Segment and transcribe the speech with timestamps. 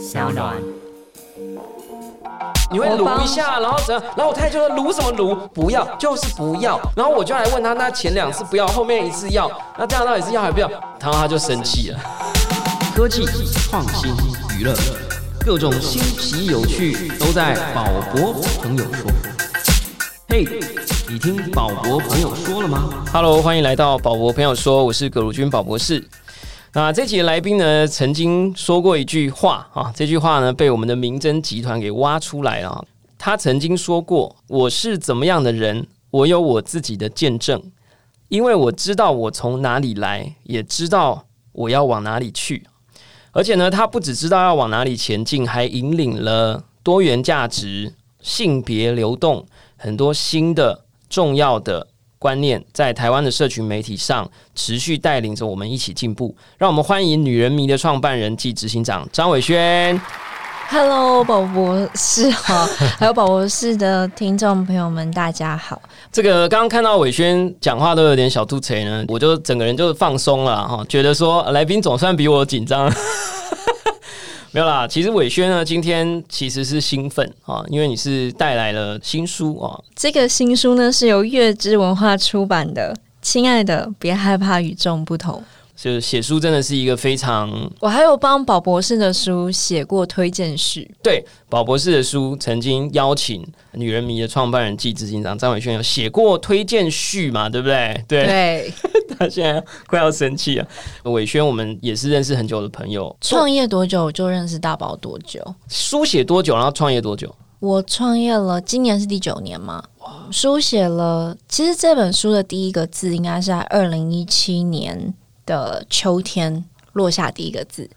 [0.00, 0.56] 小暖。
[2.72, 4.02] 你会撸一下，然后怎样？
[4.16, 5.34] 然后我太太就说撸什么撸？
[5.52, 6.80] 不要，就是不要。
[6.96, 10.70] 然后我就来问他，那前两次不要，后面一次要，那这样到底是要还不要？
[10.98, 11.98] 然后他就生气了。
[12.94, 13.26] 科技
[13.68, 14.10] 创新
[14.56, 14.74] 娱乐，
[15.44, 18.32] 各种新奇有趣都在宝博
[18.62, 19.10] 朋友说。
[20.28, 20.46] 嘿，
[21.08, 26.08] 你听宝博朋友说了吗？Hello，欢迎来到宝博朋友说，我是葛如君宝博士。
[26.72, 32.86] 那这期的来宾呢，曾经说过一句话啊，这句话呢被我们的明侦集团给挖出来了。
[33.18, 37.60] 他曾经说过：“我是怎么样的人，我有我自己的见证，
[38.28, 42.64] 因为我知道我从哪里来，也知道我要往哪里去。
[43.32, 49.44] 而且呢，他不只知道要往哪里前进，还引领了多元价值、性别流动
[49.76, 51.88] 很多新的重要的。”
[52.20, 59.98] 观念在台湾的社群媒体上持续带领着我们一起进步，让我们欢迎女人迷的创办人暨执行长张伟轩。
[60.68, 62.66] Hello，宝博士好，
[62.98, 65.80] 还有宝博士的听众朋友们，大家好。
[66.12, 72.92] 这个刚刚看到伟轩讲话都有点小肚贼呢，我就整个人就放松了哈，觉得说来宾总算比我紧张。
[74.52, 79.78] 没有啦，其实伟轩呢，今天其实是兴奋啊，因为你是带来了新书啊。
[79.94, 85.42] 这个新书呢是由月之文化出版的，亲爱的，别害怕与众不同。
[85.76, 90.90] 就是写书真的是一个非常，我还有帮宝博士的书写过推荐序。
[91.02, 93.42] 对，宝博士的书曾经邀请
[93.72, 97.48] 女人迷的创办人暨执行长张伟轩有写过推荐序嘛？
[97.48, 98.04] 对不对？
[98.06, 98.70] 对，
[99.18, 100.68] 他现在快要生气了。
[101.04, 105.42] 伟轩，我们也是认识很久的朋友，创业多久就认识大宝多久？
[105.68, 107.34] 书写多久，然后创业多久？
[107.58, 109.82] 我创业了，今年是第九年嘛。
[110.30, 115.14] 书写了，其实这本书的第一个字应该是在二零一七年。
[115.46, 117.90] 的秋天落下第一个字，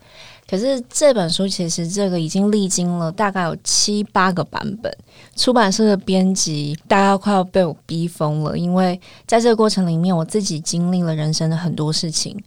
[0.54, 4.98] 可是这本书其实这个已经历经了大概有七八个版本，
[5.36, 12.39] 出版社的编辑大概快要被我逼疯了，因为在这个过程里面，我自己经历了人生的很多事情，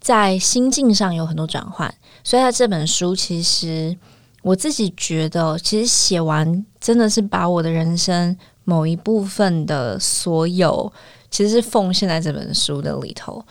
[0.00, 3.94] 在心境上有很多转换，所以在这本书其实
[4.40, 8.34] 我自己觉得，其实写完真的是把我的人生
[8.64, 10.90] 某一部分的所有，
[11.30, 13.44] 其实是奉献在这本书的里头。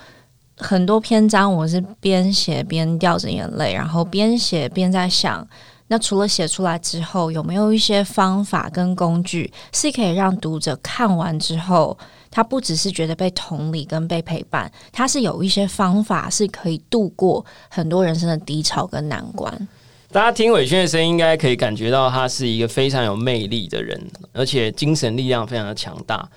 [0.60, 5.48] 很多篇章我是边写边掉着眼泪，然后边写边在想，
[5.88, 11.98] 那除了写出来之后，有没有一些方法跟工具是可以让读者看完之后，
[12.30, 19.68] 他不只是觉得被同理跟被陪伴，他是有一些方法是可以度过很多人生的低潮跟难关。
[20.12, 24.00] 大家听伟轩的声音，应该可以感觉到他是一个非常有魅力的人，
[24.34, 26.28] 而且精神力量非常的强大。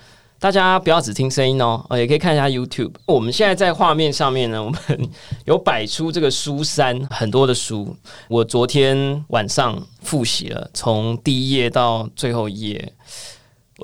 [0.43, 2.91] 大家不要只听声音哦，哦，也可以看一下 YouTube。
[3.05, 4.77] 我们现在在画面上面呢，我们
[5.47, 7.95] 有摆出这个书山很多的书。
[8.27, 12.93] 我昨天晚上复习了，从第一页到最后一页。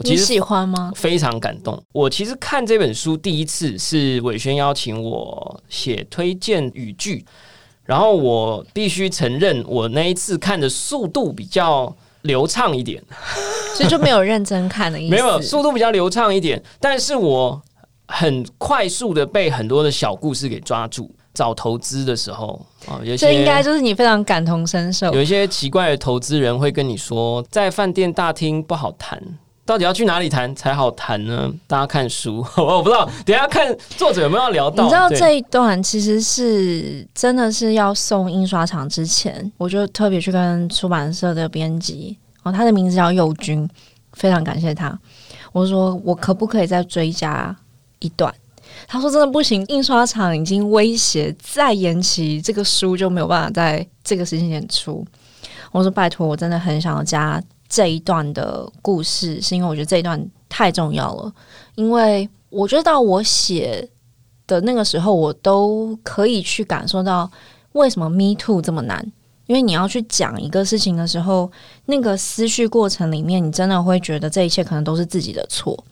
[0.04, 0.92] 其实喜欢吗？
[0.94, 1.82] 非常感动。
[1.94, 7.24] 我其实看这本书第一次是伟轩邀请我写推荐语句，
[7.86, 11.96] 然后我必须承认，我那一次看的速度比较。
[12.22, 13.02] 流畅一点，
[13.76, 15.12] 所以就没有认真看的意思。
[15.16, 17.62] 没有，速度比较流畅一点，但是我
[18.08, 21.10] 很快速的被很多的小故事给抓住。
[21.32, 25.14] 找投资的时候啊，有些这应该就是你非常感同身受。
[25.14, 29.22] 有一些奇怪的投资人会跟你说，在饭店大厅不好谈。
[29.70, 31.48] 到底要去哪里谈才好谈呢？
[31.68, 33.08] 大家看书， 我不知道。
[33.24, 34.84] 等下看作者有没有聊到？
[34.84, 43.70] 你知道这一段其实是真的是要送印刷厂之前，我就特别去跟出版社的编辑哦，他的名字叫佑君，
[44.14, 45.00] 非常感谢他。
[45.52, 47.56] 我说我可不可以再追加
[48.00, 48.34] 一段？
[48.88, 55.06] 他说真的不行，印刷厂已经威胁再延期，这个书就没有办法在这个时间点出。
[55.72, 57.40] 我说拜托，我真的很想要加。
[57.70, 60.20] 这一段的故事，是因为我觉得这一段
[60.50, 61.32] 太重要了。
[61.76, 63.88] 因为我觉得到我写
[64.48, 67.30] 的那个时候，我都可以去感受到
[67.74, 69.10] 为什么 Me Too 这么难。
[69.46, 71.52] 因为你要去讲一个事情的时候，
[71.86, 75.84] 那个思绪过程里面，你真的会觉得这一切可能都是自己的错。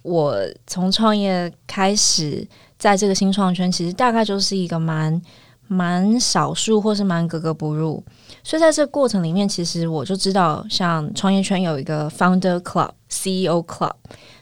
[0.00, 0.34] 我
[0.66, 2.46] 从创业开始，
[2.78, 5.20] 在这个新创圈，其实大概就是一个蛮
[5.68, 8.02] 蛮少数，或是蛮格格不入。
[8.44, 13.92] 所以在这个过程里面，其实我就知道，像创业圈有一个 Founder Club、CEO Club，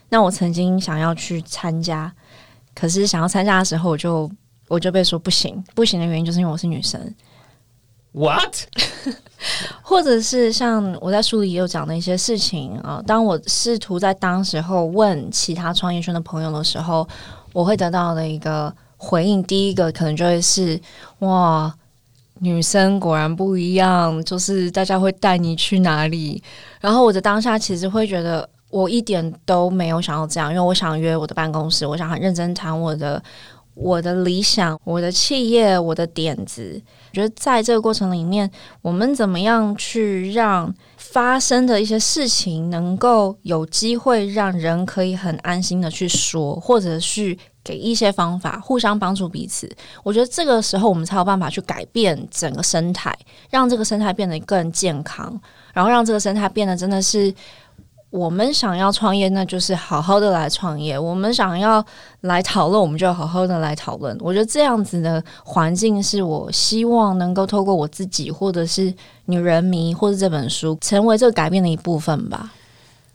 [0.09, 2.11] 那我曾经想要去参加，
[2.75, 4.31] 可是想要参加的时候，我就
[4.69, 7.15] 我就被说不行，不行的原因就是因为我是女生。
[8.13, 8.57] What？
[9.83, 17.07] 或者是像我在书里也有讲的一些事情啊，当我试图在当时候问其他创业圈的朋友的时候，
[17.53, 20.81] 我会得到的一个回应，第一个可能就会是
[21.19, 21.75] 哇。
[22.43, 26.43] 女生果然不一样，就是大家会带你去哪里。
[26.81, 33.23] 然后我的当下其实会觉得，我一点都没有想要这样，因为我想约我的办公室，我想很认真谈我的
[33.75, 36.81] 我的理想、我的企业、我的点子。
[37.11, 38.51] 我觉得在这个过程里面，
[38.81, 47.39] 我们怎么样去让发生的一些事情能够有机会让人可以很安心的去说，或者去。
[47.63, 49.71] 给一些方法，互相帮助彼此。
[50.03, 53.17] 我觉得这个时候，我们才有办法去改变整个生态，
[53.51, 55.39] 让这个生态变得更健康，
[55.75, 57.33] 然后让这个生态变得真的是
[58.09, 61.85] 我们想要创业，那就是好好的来创业；我们想要
[62.23, 64.17] 来讨论，我们就好好的来讨论。
[64.21, 68.93] 我觉得这样子的环境，是我希望能够透过我自己，或者是
[69.27, 72.51] 女人迷，或者这本书，成为这个改变的一部分吧。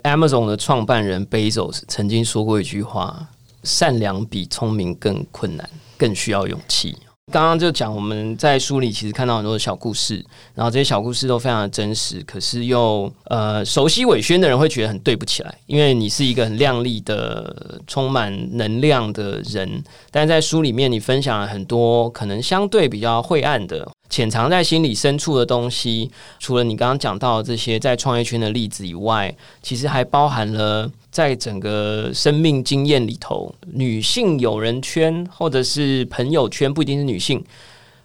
[0.03, 3.27] Amazon 的创办人 Bezos 曾经说过一句话。
[3.65, 6.95] 善良比聪明更困难，更需要勇气。
[7.33, 10.23] 刚刚就讲我们在书里其实看到很多的小故事，
[10.53, 26.09] 然后这些小故事都非常的真实，可是又呃熟悉伟轩的人会觉得很对不起来，因为你是一个很亮丽的、充满能量的人，但在书里面你分享了很多可能相对比较晦暗的、潜藏在心里深处的东西。
[26.39, 30.89] 除了你刚刚讲到这些在创业圈的例子以外，其实还包含了。
[31.11, 37.41] 在整个生命经验里头，女性友人圈或者是朋友圈，不一定是女性。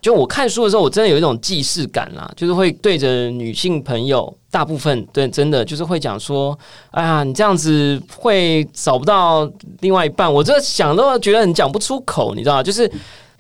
[0.01, 6.57] 就我看书的时候，我真的有一种既视感啦，就是会对着女性朋友，大部分对真的就是会讲说
[6.91, 9.49] ：“哎呀，你这样子会找不到
[9.81, 12.63] 另外一半。”我这想都觉得很讲不出口，你知道吗？
[12.65, 12.91] 就是。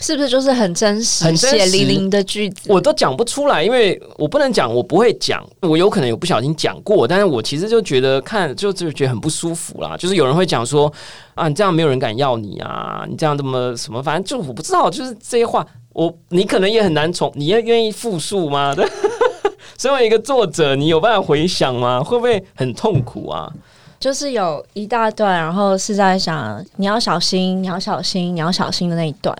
[0.00, 2.73] 是不是就是很真实、很血淋淋的句子？
[2.73, 9.94] 我都讲不出来，因为我不能讲，我不会讲，我有可能有不小心讲过，但是我其实就觉得看就就觉得很不舒服啦。
[9.99, 10.91] 就是有人会讲说
[11.35, 18.75] 啊，你这样没有人敢要你啊，你这样这么什么，反正就我不知道，就是这些话，我你可能也很难从，你也愿意复述吗？
[19.79, 22.03] 身为一个作者，你有办法回想吗？
[22.03, 23.50] 会不会很痛苦啊？
[23.99, 29.37] 就是有一大段，然后是在想你要小心，你要小心，你要小心的那一段。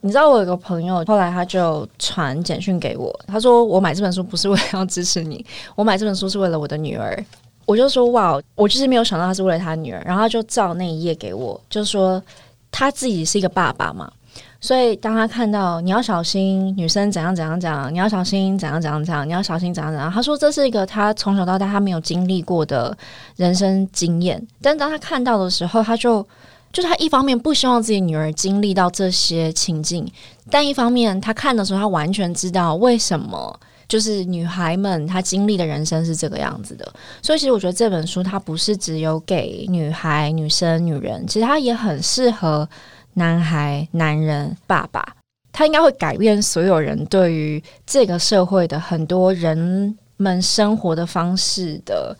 [0.00, 7.24] 你知道我有个朋友，后来他就传简讯给我，他说我买这本书不是为了要支持你，我买这本书是为了我的女儿。
[7.66, 12.22] 我就说哇，我就是没有想到他是为了他女儿，然后他就照那一页给我，就说
[12.70, 14.10] 他自己是一个爸爸嘛，
[14.58, 22.96] 所以当他看到你要小心女生怎样怎样讲，你要小心怎样怎样讲，你要小心怎样怎样，他说这是一个他从小到大他没有经历过的
[23.36, 26.26] 人生经验，但当他看到的时候，他就。
[26.72, 30.10] 就是他一方面不希望自己女儿经历到这些情境，
[30.50, 36.86] 但一方面他看的时候，他完全知道为什么就是女孩们她经历的人生是这个样子的。
[37.22, 42.68] 所以其实我觉得这本书它不是只有给女孩、女生、女人，其实它也很适合
[43.14, 45.14] 男孩、男人、爸爸。
[45.50, 52.16] 它应该会改变所有人对于这个社会的很多人们生活的方式的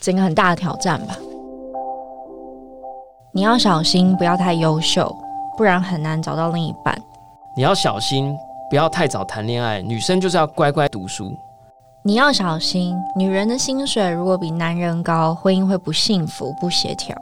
[0.00, 1.16] 整个很大的挑战吧。
[3.34, 5.16] 你要小心，不要太优秀，
[5.56, 6.94] 不然很难找到另一半。
[7.56, 8.36] 你要小心，
[8.68, 9.80] 不要太早谈恋爱。
[9.80, 11.34] 女生就是要乖乖读书。
[12.02, 17.16] 你要小心，女人的薪水如果比男人高，婚姻会不幸福、不协调。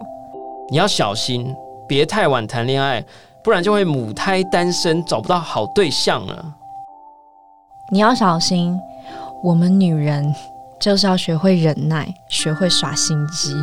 [0.69, 1.55] 你要小心，
[1.87, 3.05] 别太晚谈恋爱，
[3.45, 6.45] 不然就会母胎单身，找不到好对象了。
[7.93, 8.77] 你要小心，
[9.45, 10.35] 我们女人
[10.81, 13.55] 就是要学会忍耐，学会耍心机。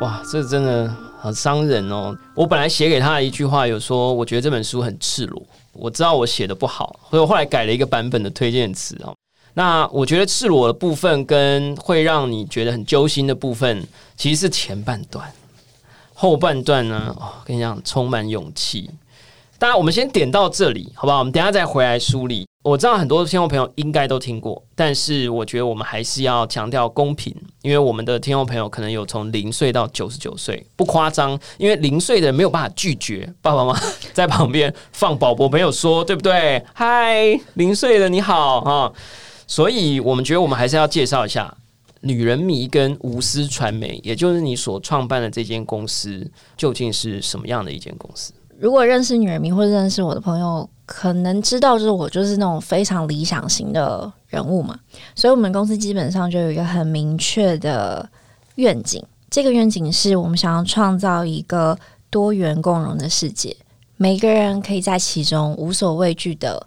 [0.00, 2.16] 哇，这真的很伤人哦！
[2.34, 5.40] 我本来写给他的一句话有说，我觉得这本书很赤裸。
[5.72, 9.14] 我知道我写的不好，所以我后来改了一个版本的推荐词哦。
[9.54, 15.32] 那我觉得赤裸的部分跟会让你觉得很揪心的部分，其实是前半段，
[16.14, 18.90] 后半段呢，哦，跟你讲，充满勇气。
[19.62, 21.20] 当然，我们先点到这里，好不好？
[21.20, 22.44] 我们等下再回来梳理。
[22.64, 31.38] 我知道很多听众朋友应该都听过，但是我觉得我们还是要强调公平，因为我们的听众朋友可能有从零岁到九十九岁，不夸张。
[31.58, 33.80] 因为零岁的没有办法拒绝爸爸妈妈
[34.12, 36.60] 在旁边放宝宝没有说，对不对？
[36.74, 38.92] 嗨，零岁的你好啊！
[39.46, 41.56] 所以我们觉得我们还是要介绍一下
[42.00, 48.32] 女人迷跟无私传媒，也就是你所创办的这间公司究竟是什么样的一间公司。
[48.58, 54.78] 如果认识女人迷或者认识我的朋友，可能知道就是我就是那种非常理想型的人物嘛。
[55.14, 58.08] 所以，我们公司基本上就有一个很明确的
[58.56, 59.02] 愿景。
[59.30, 61.76] 这个愿景是我们想要创造一个
[62.10, 63.56] 多元共融的世界，
[63.96, 66.64] 每个人可以在其中无所畏惧的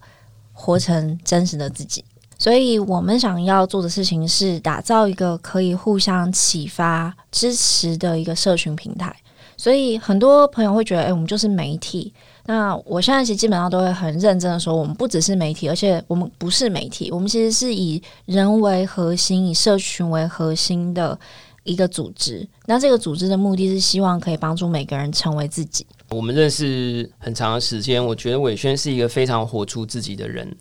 [0.52, 2.04] 活成真实的自己。
[2.38, 9.16] 所以我们想要做的事情是打造一个可以互相启发、支持的一个社群平台。
[9.58, 12.14] 所以很多朋友会觉得，哎，我们就是媒体，
[12.46, 21.18] 那我现在其实基本上都会很认真的说，我们不只是媒体，而且我们不是媒体，我们其实是以人为核心、以社群为核心的
[21.64, 22.48] 一个组织。
[22.66, 25.86] 那这个组织的目的是希望可以帮助每个人成为自己。
[26.10, 30.56] 我们认识很长的时间，我觉得伟轩是一个非常活出自己的人。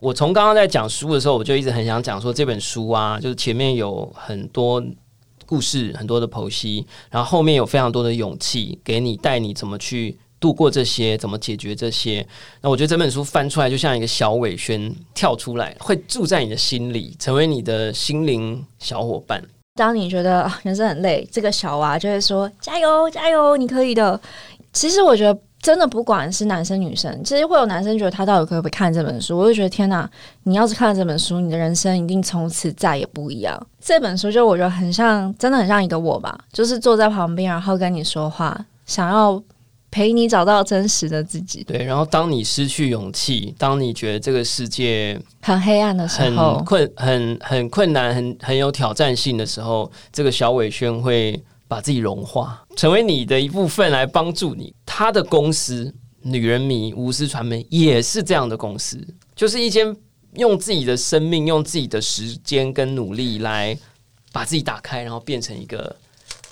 [0.00, 4.82] 我从刚刚在讲书的时候，我就一直很想讲说这本书啊，就是前面有很多
[5.50, 10.16] 故事、很多的剖析，然后后面有非常多的勇气，给你带你怎么去。
[10.38, 12.26] 度过这些，怎么解决这些？
[12.62, 19.42] 那我觉得这本书翻出来，就像一个小伟轩跳出来，会住在你的心里，成为你的心灵小伙伴。
[19.74, 24.18] 当你觉得人生很累，这个小娃就会说：“加油，加油，你可以的。”
[24.72, 29.38] 其实我觉得，真的不管是男生女生，其实会有男生觉得他到底可不可以看这本书？
[29.38, 30.08] 我就觉得天哪！
[30.44, 33.66] 你要是看了这本书，你的人生一定从此再也不一样。
[33.80, 39.42] 这本书就我觉得很像，真的很像一个我吧， 就是坐在旁边，然后跟你说话，想要。
[39.92, 41.64] 陪你找到真实的自己。
[41.64, 54.74] 对，然后当你失去勇气，当你觉得这个世界很黑暗的时候，很困、很很困难、很很有挑战性的时候，这个小伟轩会把自己融化，成为你的一部分，来帮助你。
[54.84, 58.98] 他的公司“女人迷”无私传媒也是这样的公司，
[59.36, 59.96] 就是一间
[60.34, 63.78] 用自己的生命、用自己的时间跟努力来
[64.32, 65.94] 把自己打开，然后变成一个。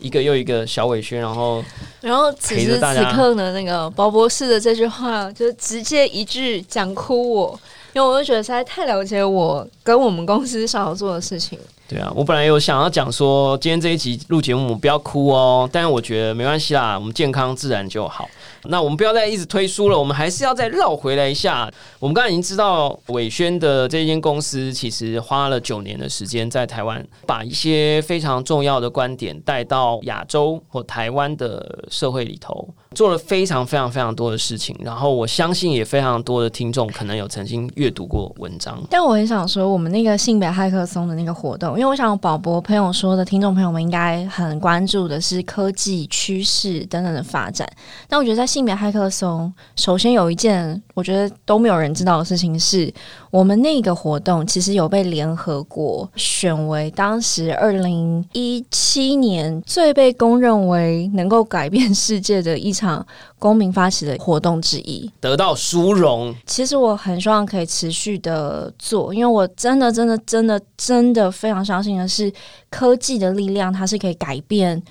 [0.00, 1.60] 一个又一个小伟轩，然后，
[2.00, 7.60] 然后此时此刻呢，那个包博士的这句话就直接一句讲哭我，
[7.92, 11.58] 因为我就觉得实在太了解我跟我们公司想要做的事情。
[11.88, 18.28] 对啊，我本来有想要讲说，今天这一集录节目不要哭哦，但是我觉得没关系啦，我们健康自然就好。
[18.68, 21.70] 那我们不要再一直推书了，我们还是要再绕回来一下。
[21.98, 34.76] 我们刚才已经知道伟轩的这间公司其实花了九年的时间在台湾，把一些非常重要的观点带到亚洲或台湾的社会里头，做了非常非常非常多的事情。
[34.84, 38.78] 然后我相信也非常多的听众可能有曾经阅读过文章。
[38.90, 47.66] 但我很想说，我们那个性别骇客松的那个活动，因为我想宝博朋友说的听众朋友们应该很关注的是科技趋势等等的发展。
[48.06, 52.92] 但我觉得在性别骇客松，首先有一件我觉得都没有人知道的事情是，
[53.30, 63.06] 我们那个活动其实有被联合国选为当时二零一七年最被公认为能够改变世界的一场
[63.38, 66.34] 公民发起的活动之一，得到殊荣。
[66.46, 72.32] 其实我很希望可以持续的做，因为我真的、真的、真的、真的非常相信的是，
[72.70, 74.82] 科技的力量它是可以改变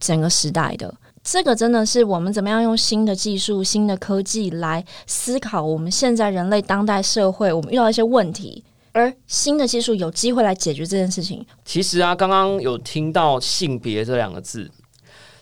[0.00, 0.92] 整个时代的。
[1.24, 8.62] 这个真的是我们怎么样用新的技术、新的科技来思考我们现在人类当代社会我们遇到一些问题，
[8.92, 11.44] 而新的技术有机会来解决这件事情。
[11.64, 14.70] 其实啊，刚刚有听到性别这两个字。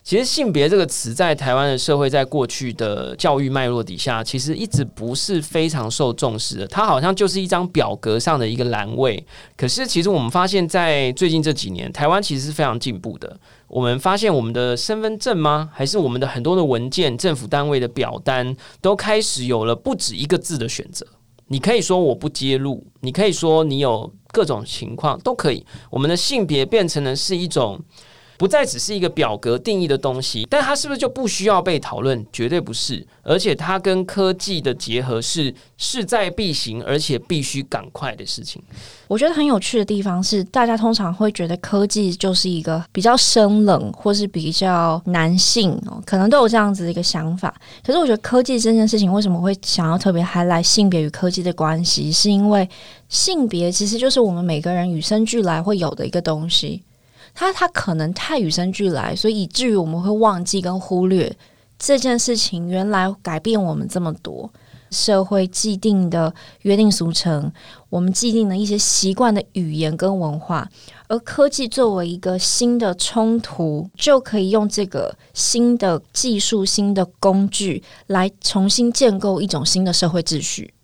[0.04, 6.66] 其实“性别”这个词在台湾的社会，在过去的教育脉络底下，其实一直不是非常受重视的。
[6.66, 9.24] 它好像就是一张表格上的一个栏位。
[9.56, 13.38] 可是，其实我们发现，在最近这几年，台湾其实是非常进步的。
[13.72, 15.70] 我们发现，我们的身份证吗？
[15.72, 21.06] 还是我们的很多的文件、政府单位的表单，都开始有了不止一个字的选择。
[21.46, 25.64] 你可以说我不揭露，你可以说你有各种情况都可以。
[25.88, 27.80] 我们的性别变成了是一种。
[28.42, 32.26] 不再只是一个表格定义的东西，但它是不是就不需要被讨论？
[32.32, 38.60] 绝对不是，而且它跟科技的结合是势在必行，而且必须赶快的事情。
[39.06, 47.54] 我觉得很有趣的地方是，大家通常会觉得科技就是一个比较生冷，或是比较男性哦，可能都有这样子的一个想法。
[47.86, 52.68] 可是我觉得科技这件事情为什么会想要特别还来性别与科技的关系，是因为
[53.08, 56.82] 性别其实就是我们每个人与生俱来会有的一个东西。
[57.34, 61.34] 它它可能太与生俱来，所以以至于我们会忘记跟忽略
[61.78, 62.68] 这件事情。
[62.68, 64.50] 原来改变我们这么多
[64.90, 67.50] 社会既定的约定俗成，
[67.88, 70.68] 我们既定的一些习惯的语言跟文化，
[71.08, 80.74] 而科技作为一个新的冲突，就可以用这个新的技术、新的工具来重新建构一种新的社会秩序。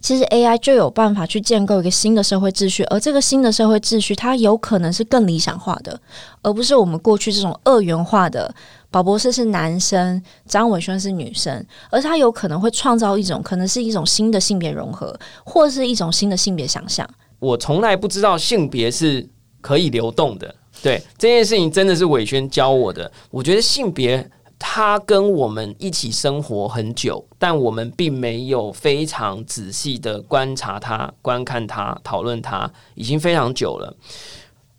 [0.00, 6.00] 其实 AI 就有办法去建构一个新的社会秩序，而这个新的社会秩序，它有可能是更理想化的，
[6.42, 8.54] 而不是我们过去这种二元化的。
[8.90, 17.08] 宝博士是男生，张伟轩是女生，而他有可能会创造一种，可能是一种新的性别融合，或是一种新的性别想象。
[17.38, 19.26] 我从来不知道性别是
[19.62, 23.10] 可以流动的，对这件事情真的是伟轩教我的。
[23.30, 24.30] 我觉得性别。
[24.64, 33.92] 他跟我们一起生活很久，但我们并没有非常仔细的观察他、观看他、讨论他，已经非常久了。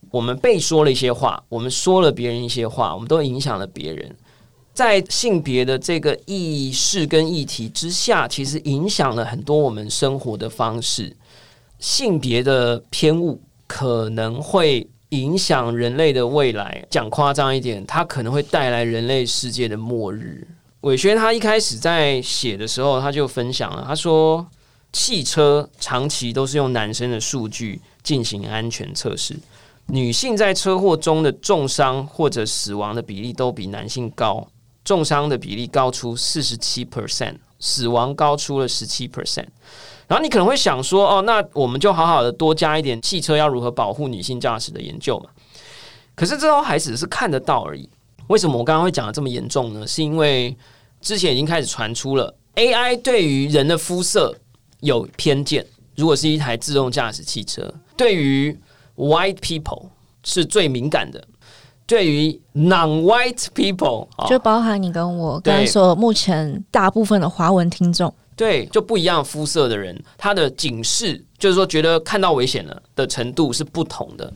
[0.09, 4.15] 我们被说了一些话，我们说了别人一些话，我们都影响了别人。
[4.73, 11.15] 在性别的这个意识跟议题之下，其实影响了很多我们生活的方式。
[11.77, 16.83] 性别的偏误可能会影响人类的未来。
[16.89, 20.47] 讲夸张一点，它可能会带来人类世界的末日。
[20.81, 24.45] 伟轩他一开始在写的时候，他就分享了，他说：
[24.91, 29.33] 汽车长期都是用男生的数据进行安全测试，
[29.87, 34.45] 女性在车祸中的重伤或者死亡的比例都比男性高，
[34.83, 39.47] 重伤的比例高出四十七 percent，死亡高出了十七 percent。
[40.05, 45.29] 然后你可能会想说，哦，那我们就好好的多加一点汽车要如何保护女性驾驶的研究嘛？
[46.13, 47.89] 可是这都还只是看得到而已。
[48.27, 49.87] 为什么我刚刚会讲的这么严重呢？
[49.87, 50.55] 是因为
[50.99, 54.35] 之前已经开始传出了 AI 对于人的肤色
[54.81, 55.65] 有偏见。
[55.95, 58.59] 如果是一台自动驾驶汽车，对于
[58.97, 59.85] white people
[60.23, 61.25] 是最敏感的，
[61.93, 74.33] 对于 non-white people 就包含你跟我刚才说，目前大部分的华文听众，对就不一样肤色的人，他的警示就是说觉得看到危险了的程度是不同的。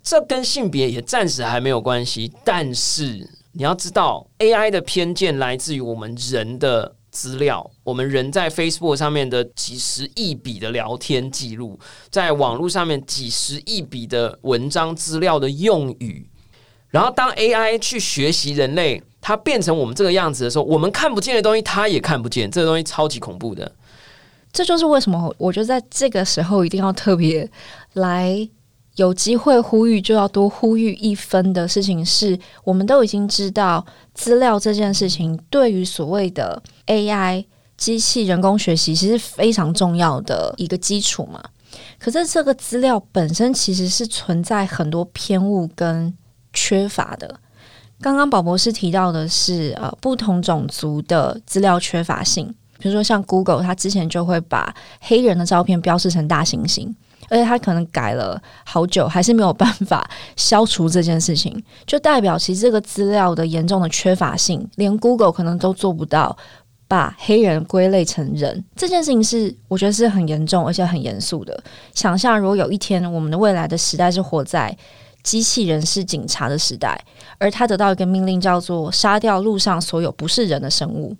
[0.00, 16.29] 这跟性别也暂时还没有关系，但是你要知道，AI 的偏见来自于我们人的资料，我们人在 Facebook 上面的几十亿笔的聊天记录，在网络上面几十亿笔的文章资料的用语，
[16.90, 23.70] 然后当 AI 去学习人类，它变成我们这个样子的时候，我们看不见的东西，它也看不见，这个东西超级恐怖的。
[24.52, 27.50] 这就是为什么我觉得在这个时候一定要特别
[27.94, 28.48] 来。
[28.96, 33.82] 有机会呼吁就要多呼吁一分的事情是，我们都已经知道
[34.12, 37.46] 资料这件事情对于所谓的 AI
[37.78, 41.42] 机器人工学习其实非常重要的一个基础嘛。
[41.98, 46.12] 可是这个资料本身其实是存在很多偏误跟
[46.52, 47.38] 缺乏的。
[48.00, 52.46] 刚刚宝博士提到的是呃不同种族的资料缺乏性，
[52.78, 56.94] 比如说像 Google，它之前就会把黑人的照片标示成大猩猩。
[57.28, 66.36] 而且他可能改了好久，还是没有办法消除这件事情，就代表其实这个资料的严重的缺乏性，连 Google 可能都做不到
[66.88, 68.64] 把黑人归类成人。
[68.74, 71.62] 这件事情是我觉得是很严重而且很严肃的。
[71.94, 74.76] 想象如果有一天我们的未来的时代是活在
[75.22, 77.02] 机器人是警察的时代，
[77.38, 81.16] 而他得到一个命令叫做杀掉路上所有不是人的生物，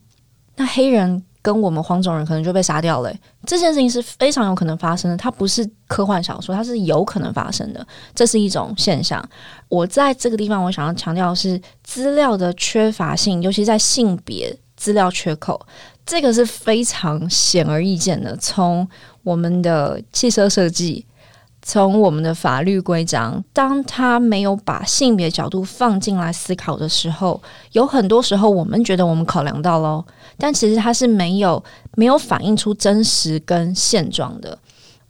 [0.56, 1.22] 那黑人。
[1.42, 3.10] 跟我们黄种人可能就被杀掉了，
[3.46, 5.16] 这件事情是非常有可能发生的。
[5.16, 9.26] 它不是科幻小说，它是有可能发生的，这是一种现象。
[9.70, 15.58] 我在这个地方，我想要强调的是资料的缺乏性，尤其在性别资料缺口，
[16.04, 18.36] 这个是非常显而易见的。
[18.36, 18.86] 从
[19.22, 21.06] 我们的汽车设计。
[21.62, 27.40] 从我们的法律规章，当他没有把性别角度放进来思考的时候，
[27.72, 30.02] 有很多时候我们觉得我们考量到喽，
[30.38, 31.62] 但其实它是没有
[31.96, 34.58] 没有反映出真实跟现状的。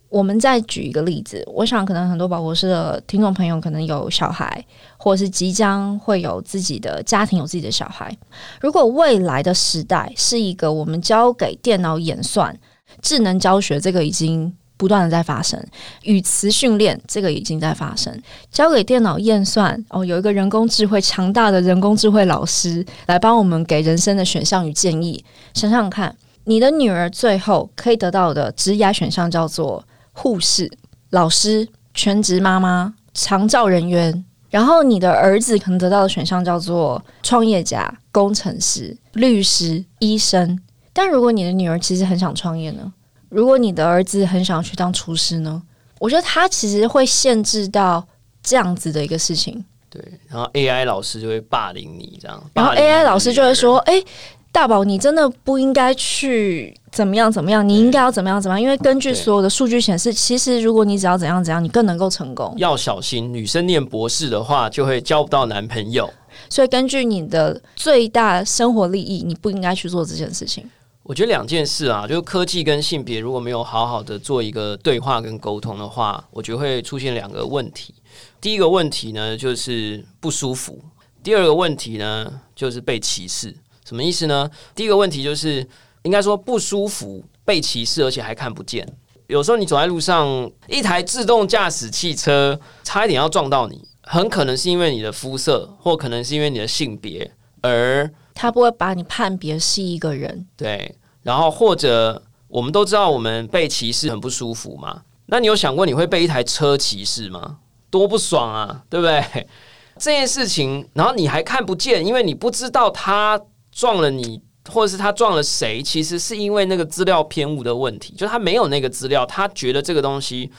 [0.08, 8.12] 我们再举一个例子，我想可能很多宝博士的听众朋友可能有小孩，或是即将会有自己的家庭，有自己的小孩。
[8.60, 12.58] 如果未来的时代是一个我们交给电脑演算、
[13.00, 14.52] 智能教学，这个已经。
[14.80, 15.62] 不断的在发生，
[16.04, 18.10] 语词训练这个已经在发生，
[18.50, 25.22] 交给电脑验算哦，有一个人工智慧强大的人工智慧老师来帮我们给人生的选项与建议。
[25.52, 30.72] 想想看，你的女儿最后可以得到的职业选项叫做护士、
[31.10, 40.58] 老师、全职妈妈、长照人员，然后你的儿子可能得到的选项叫做创业家、工程师、律师、医生。
[40.94, 42.90] 但如果你的女儿其实很想创业呢？
[43.30, 45.62] 如果你的儿子很想去当厨师呢？
[45.98, 48.06] 我觉得他其实会限制到
[48.42, 49.62] 这样子的一个事情。
[49.90, 54.02] 对，然后 AI 老师就会霸凌你这样，然后 AI 老师就会说：“哎，
[54.50, 62.54] 大宝，你真的不应该去怎么样怎么样，你应该要怎么样怎么样，因为根据所有的数据显示，其实如果你只要怎样怎样，你更能够成功。
[62.56, 66.08] 要小心，女生念博士的话就会交不到男朋友。
[66.48, 70.64] 所以根据你的最大生活利益，你不应该去做这件事情。”
[71.10, 77.92] 我觉得两件事啊，就是科技跟性别如果没有好好的做一个对话跟沟通的话，我觉得会出现两个问题。
[78.40, 80.74] 第一个问题呢，就是不舒服；
[81.20, 83.52] 第二个问题呢，就是被歧视。
[83.84, 84.48] 什么意思呢？
[84.72, 85.66] 第一个问题就是
[86.02, 88.86] 应该说不舒服、被歧视，而且还看不见。
[89.26, 98.08] 有时候你走在路上，一台自动驾驶汽车差一点要撞到你，很可能是因为你的肤色，或可能是因为你的性别而。
[98.32, 100.94] 他不会把你判别是一个人，对。
[101.22, 105.02] 然后或者我们都知道，我们被歧视很不舒服嘛。
[105.26, 107.58] 那你有想过你会被一台车歧视吗？
[107.90, 109.46] 多不爽啊，对不对？
[109.98, 120.50] 这件事情，然后你还看不见，因为你不知道他撞了你，或者是他撞了谁，其实是因为那个资料偏误的问题，就是他没有那个资料，他觉得这个东西。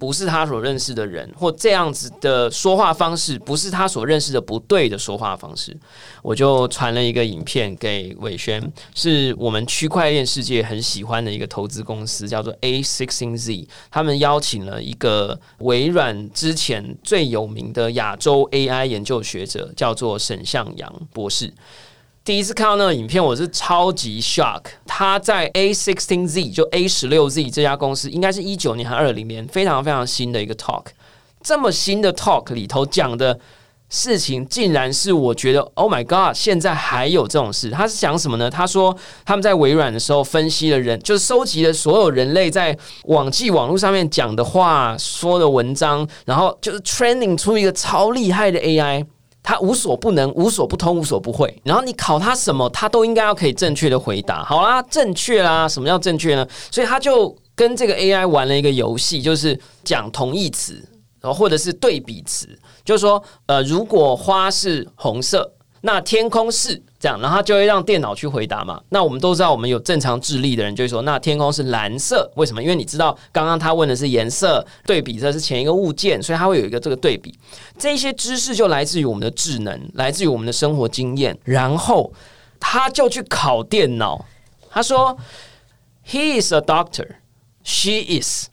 [0.00, 5.76] 不是他所认识的人，或这样子的说话方式，不是他所认识的不对的说话方式，
[6.22, 21.52] 我就传了一个影片给伟轩，是我们区块链世界很喜欢的一个投资公司，叫做 A Sixteen Z，他们邀请了一个微软之前最有名的亚洲 AI 研究学者，叫做沈向阳博士。
[22.22, 24.60] 第一次看到那个影片，我是超级 shock。
[24.86, 30.84] 他在 A sixteen Z 就 A 十六 Z 这家公司，应该是一九年还二零年，非常非常新的一个 talk。
[31.42, 33.40] 这么新的 talk 里头讲的
[33.88, 36.36] 事情，竟然是我觉得 Oh my God！
[36.36, 37.70] 现在还有这种事？
[37.70, 38.50] 他是讲什么呢？
[38.50, 49.06] 他说他们在微软的时候分析了人，就是收集了所有人类在网际网络上面讲的话、说的文章，然后就是 training 出一个超厉害的 AI。
[49.50, 51.52] 他无所不能、无所不通、无所不会。
[51.64, 54.44] 然后你考他什么，他都应该要可以正确的回答。
[54.44, 55.68] 好啦，正确啦。
[55.68, 56.46] 什么叫正确呢？
[56.70, 60.80] 所以他就跟这个 AI 玩了一个游戏，就是讲同义词，
[61.20, 62.46] 然后或者是对比词，
[62.84, 65.52] 就是说，呃，如果花是红色。
[65.80, 68.78] 那天空是这样，然后就会让电脑去回答嘛。
[68.90, 72.62] 那我们都知道，我们有正常智力的人就会说，那天空是蓝色，为什么？
[72.62, 77.34] 因为你知道，刚刚他问的是颜色，对比这是前一个物件，所以他会有一个这个对比。
[77.78, 81.34] 这些知识就来自于我们的智能，来自于我们的生活经验。
[81.42, 82.12] 然后
[82.60, 84.22] 他就去考电脑，
[84.68, 85.16] 他说
[86.06, 87.08] ：“He is a doctor,
[87.64, 88.48] she is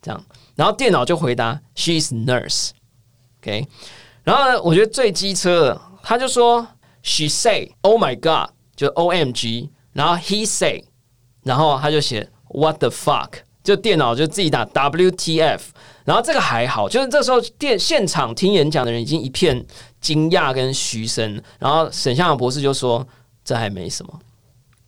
[0.00, 0.24] 这样。”
[0.56, 2.70] 然后电脑就回答：“She is nurse。”
[3.42, 3.68] OK。
[4.22, 5.80] 然后呢，我觉得最机车的。
[6.06, 6.66] 他就说
[7.04, 10.82] ，She say, "Oh my God"，就 O M G，然后 He say，
[11.44, 13.30] 然后他就写 What the fuck，
[13.62, 15.72] 就电脑就自己打 W T F，
[16.04, 19.64] 然后这个还好，就是这时候电现场听演讲的人已经一片
[20.00, 23.06] 惊讶跟嘘声，然后沈向阳博士就说
[23.44, 24.20] 这还没什么，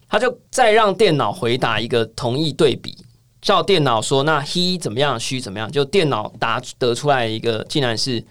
[0.09, 2.97] 他就再让电脑回答一个同意对比，
[3.41, 8.25] 叫电脑说那 He 怎么样，She 怎么样，就电脑答得出来一个竟然是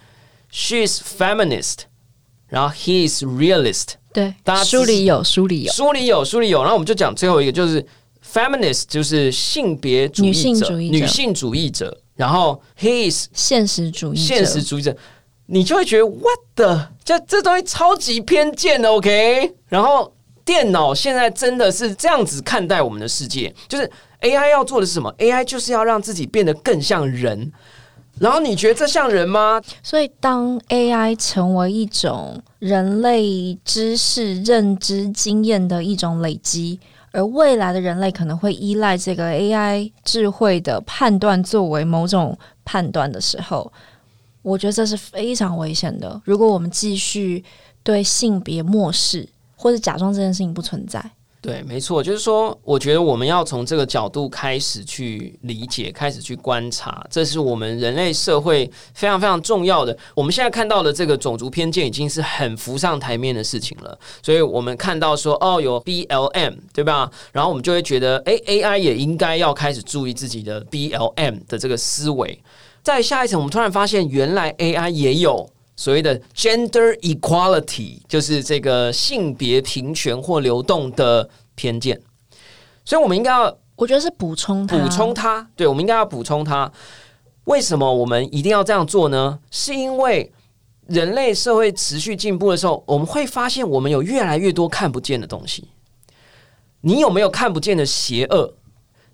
[0.51, 1.85] She's feminist。
[2.47, 3.93] 然后，he is realist。
[4.13, 6.59] 对，大家书里有，书里有，书里有，书里有。
[6.61, 7.85] 然后我们就讲最后一个，就是
[8.33, 11.97] feminist，就是性别主义者，女性主义者。
[12.15, 14.95] 然后，he is 现实主义，现实主义者。
[15.47, 16.87] 你就会觉得，what the？
[17.03, 19.53] 这这东西超级偏见的，OK？
[19.67, 20.11] 然后，
[20.43, 23.87] 电脑现在真的是这样子看待我们的世界，就是
[24.21, 27.51] AI 要做的是什么？AI 就是要让自己变得更像人。
[28.19, 29.61] 然后你觉得这像人吗？
[29.83, 36.79] 所以当 AI 成为一种人类知识、认知、经验的一种累积，
[37.11, 43.71] 而未来的人类可能会依赖这个 AI 智慧的判断作为某种判断的时候，
[44.41, 46.21] 我觉得这是非常危险的。
[46.23, 47.43] 如果我们继续
[47.83, 51.03] 对性别漠视，或者假装这件事情不存在。
[51.45, 59.95] 对，没错，就是说，我觉得我们要从这个角度开始去理解，开始去观察，这是我们人类社会非常非常重要的。
[60.15, 67.11] 我们现在看到的这个种族偏见已经是很浮上台面的事情了，所以我们看到说，哦，有 BLM，对吧？
[67.31, 72.41] 然后我们就会觉得，哎，AI 也应该要开始注意自己的 BLM 的这个思维。
[72.81, 75.47] 在下一层，我们突然发现，原来 AI 也有。
[75.75, 82.01] 所谓的 gender equality 就是这个性别平权或流动的偏见，
[82.85, 85.47] 所以我们应该要，我觉得是补充补充它。
[85.55, 86.71] 对，我们应该要补充它。
[87.45, 89.39] 为什么我们一定要这样做呢？
[89.51, 90.31] 是因为
[90.87, 95.67] 人类社会持续进步的时候，我们会发现我们有越来越多看不见的东西。
[96.81, 98.53] 你有没有看不见的邪恶？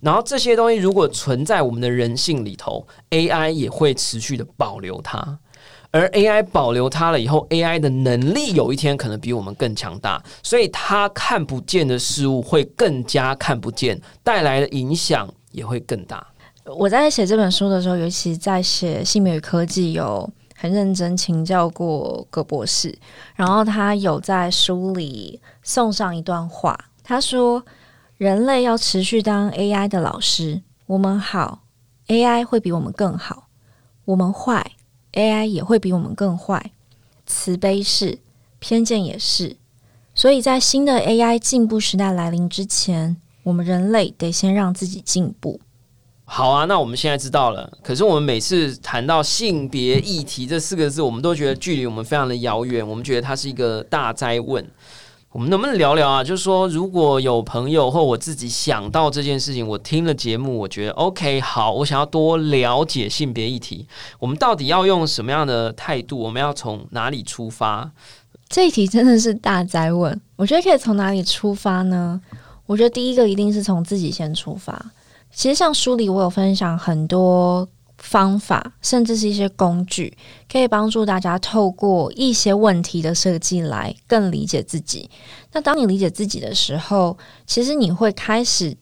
[0.02, 5.40] 然后这些东西如果存在我们的人性里头，AI 也会持续的保留它。
[5.92, 16.26] 而 AI 保留它了以后，AI 的能力有一天可能比我们更强大，所以它看不见的事物会更加看不见，带来的影响也会更大。
[16.64, 22.98] 我在写这本书的时候，尤其在写性别与科技，有很认真请教过葛博士，
[23.36, 27.62] 然后他有在书里送上一段话，他说
[28.16, 31.64] ：“人类要持续当 AI 的老师，我们好
[32.08, 33.48] ，AI 会比我们更好；
[34.06, 34.72] 我们坏。”
[35.14, 36.72] AI 也会比我们更坏，
[37.26, 38.20] 慈悲是，
[38.60, 39.58] 偏见也是。
[40.14, 45.60] 所以在新的 AI 进步时代来临之前，我们人类得先让自己进步。
[46.26, 47.78] 好啊，那我们现在知道了。
[47.84, 54.66] 可是我们每次谈到性别议题这四个字，我们都觉得距离我们非常的遥远，我们觉得它是一个大灾问。
[55.32, 56.22] 我们能不能聊聊啊？
[56.22, 63.88] 就是说，如果有朋友或我自己想到这件事情，我听了节目，我觉得 OK，好，我想要多了解性别议题，
[64.20, 66.20] 我们到底要用什么样的态度？
[66.20, 67.90] 我们要从哪里出发？
[68.50, 70.20] 这一题真的是大灾问。
[70.36, 72.20] 我觉得可以从哪里出发呢？
[72.66, 74.78] 我觉得第一个一定是从自己先出发。
[75.34, 77.66] 其实像书里我有分享很多。
[78.02, 80.16] 方法，甚至是一些工具，
[80.52, 85.10] 可以帮助大家透过一些问题的设计来更理解自己。
[85.54, 88.76] 那当你理解自己的时候，其实你会开始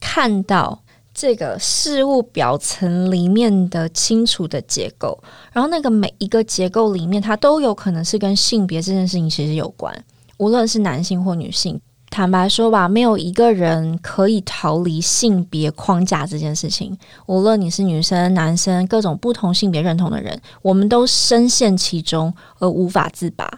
[0.00, 10.04] 看到这个事物表层里面的清楚的结构，然后那个每一个结构里面，它都有可能是跟性别这件事情其实有关，
[10.38, 11.80] 无论是男性或女性。
[12.10, 16.98] 坦白说吧，没有一个人可以逃离性别框架这件事情。
[17.26, 23.48] 无论你是女生、男生，各种不同性别认同的人，我们都深陷其中而无法自拔。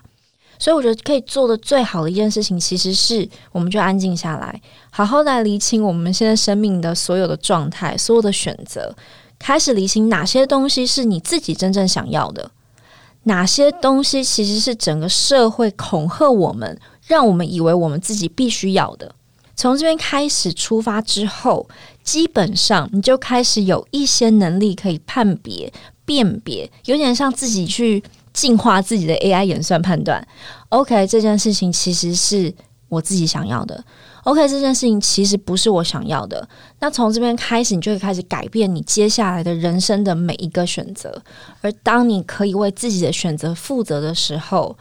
[0.58, 4.60] 所以，我觉得可以做的最好的一件事情，其实是我们就安静下来，
[4.90, 8.94] 好好来理清我们现在生命的所有的状态、所有的选择，
[9.38, 12.50] 开始理清哪些东西是你自己真正想要的，
[13.24, 16.78] 哪些东西其实是整个社会恐吓我们。
[17.06, 19.14] 让我们以为我们自己必须要的，
[19.56, 21.68] 从这边开始出发之后，
[22.02, 25.72] 基本上你就开始有一些能力可以判别、
[26.04, 30.26] 辨别，有点像自己去进化自己的 AI 演算判断。
[30.70, 32.52] OK，这件事情其实是
[32.88, 33.84] 我自己想要的。
[34.24, 36.48] OK，这件事情其实不是我想要的。
[36.78, 41.20] 那从这边开始，你就会开始改变你接下来的人生的每一个选择。
[41.60, 44.76] 而当你可以为自己的选择负责的时候，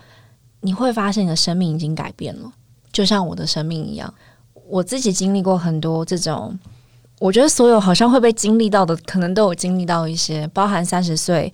[0.62, 2.52] 你会发现你的生命已经改变了，
[2.92, 4.14] 就像我的生命一样。
[4.68, 6.58] 我自己经历过很多这种，
[7.20, 11.52] 我觉得所有好像会被经历到的，可能都有经历到一些，包含三十岁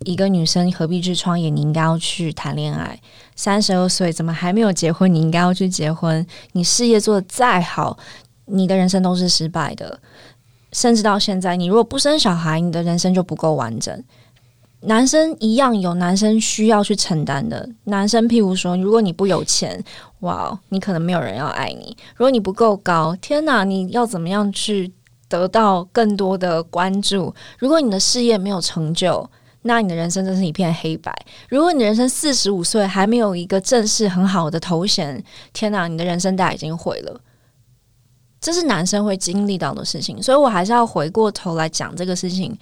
[0.00, 1.50] 一个女生何必去创业？
[1.50, 3.00] 你应该要去谈恋爱。
[3.34, 5.12] 三十二岁怎么还没有结婚？
[5.12, 6.24] 你应该要去结婚。
[6.52, 7.98] 你事业做得再好，
[8.44, 9.98] 你的人生都是失败的。
[10.70, 14.04] 甚至到现在，你如果不生小孩，你的人生就不够完整。
[14.86, 17.68] 男生一样有男生需要去承担的。
[17.84, 19.82] 男生，譬如说，如果你不有钱，
[20.20, 24.92] 哇，你可能没有人要爱你；如果你不够高，天哪，你要怎么样去
[25.28, 27.34] 得到更多的关注？
[27.58, 29.28] 如果你的事业没有成就，
[29.62, 31.10] 那你的人生真是一片黑白。
[31.48, 35.22] 如果你人生四十五岁还没有一个正式很好的头衔，
[35.54, 37.20] 天哪，你的人生大概已经毁了。
[38.38, 42.54] 这是男生会经历到的事情，所以我还是要回过头来讲这个事情。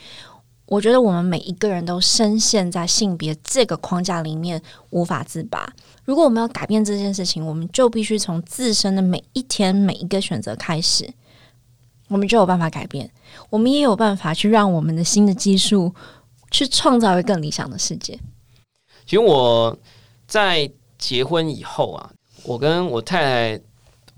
[0.73, 4.59] 我觉得我们每一个人都深陷在性别这个框架里面
[4.89, 5.71] 无法自拔。
[6.03, 11.07] 如果我们要改变这件事情，我们就必须从自身的每一天每一个选择开始，
[12.09, 13.11] 我们就有办法改变。
[13.51, 15.95] 我们也有办法去让我们的新的技术
[16.51, 18.19] 去创造一个更理想的世界。
[19.05, 19.79] 其实我
[20.27, 22.11] 在结婚以后啊，
[22.45, 23.63] 我跟我太太。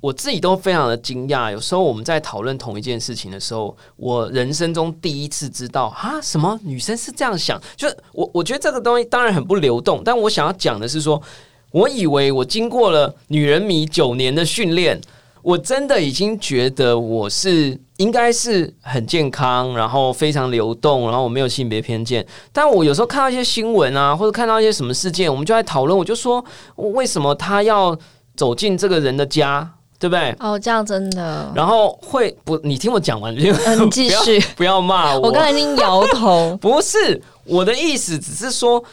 [0.05, 7.59] 我自己都非常的惊讶，有时候我们在讨论同一件事情的时候，我人生中第一次知道啊，什么女生是这样想。
[7.75, 11.23] 就是我，我觉得这个东西当然很不流动，但我想要讲的是说，
[11.71, 15.01] 我以为我经过了女人迷九年的训练，
[15.41, 22.27] 我真的已经觉得我是应该是很健康，然后非常流动，然后我没有性别偏见。
[22.53, 26.45] 但我有时候看到一些新闻啊，或者看到一些什么事件，我们就在讨论，我就说，
[26.77, 27.99] 为什么他要
[28.37, 29.77] 走进这个人的家？
[30.05, 30.37] 对不对？
[30.39, 31.51] 哦，这样真的。
[31.55, 32.59] 然后会不？
[32.59, 35.29] 你听我讲完，嗯， 继续，不要骂我。
[35.29, 36.55] 我刚才已经摇头。
[36.61, 38.85] 不是我的意思，只是说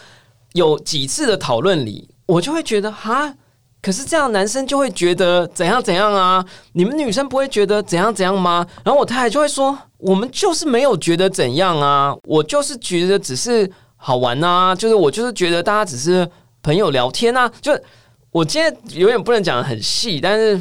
[0.54, 3.34] 有几次的讨论里，我就会觉得哈，
[3.82, 6.46] 可是这样男生就会觉得怎样怎样啊？
[6.72, 8.66] 你们女生不会觉得怎样怎样吗？
[8.86, 16.26] 然后我太太就会说，我们就是没有觉得怎样啊，我就是觉得只是好玩啊，就是我就是觉得大家只是
[16.64, 17.78] 朋友聊天啊，就
[18.32, 20.58] 我今天有点不能讲的很细，但是。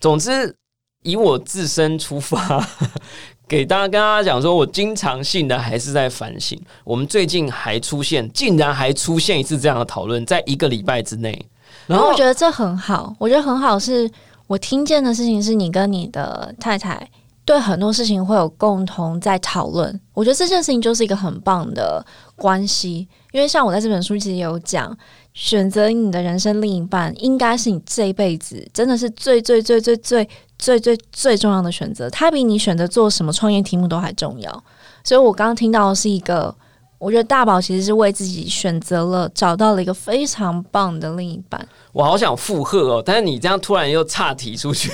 [0.00, 0.54] 总之，
[1.02, 2.66] 以我自身出发，
[3.48, 6.60] 给大家跟大家讲说，我经常性的还是在反省。
[6.84, 11.46] 我们最近还出现，竟然还出现一次这样的讨论，在一个礼拜之内。
[11.86, 14.10] 然后我觉得这很好，我觉得很好，是
[14.46, 17.08] 我听见的事情是你跟你的太太
[17.44, 20.00] 对很多事情会有共同在讨论。
[20.12, 22.04] 我觉得这件事情就是一个很棒的
[22.36, 24.96] 关系，因为像我在这本书其实有讲。
[25.38, 32.10] 选择你的人生另一半，应该是你这一辈子真的是最最最最最最最最重要的选择。
[32.10, 34.64] 他比你选择做什么创业题目都还重要。
[35.04, 36.52] 所以我刚刚听到的是一个，
[36.98, 41.68] 我觉得大宝其实是为自己选择了，找到了一个非常棒的另一半。
[41.92, 44.90] 我好想附和哦，但是你这样突然又岔题出去，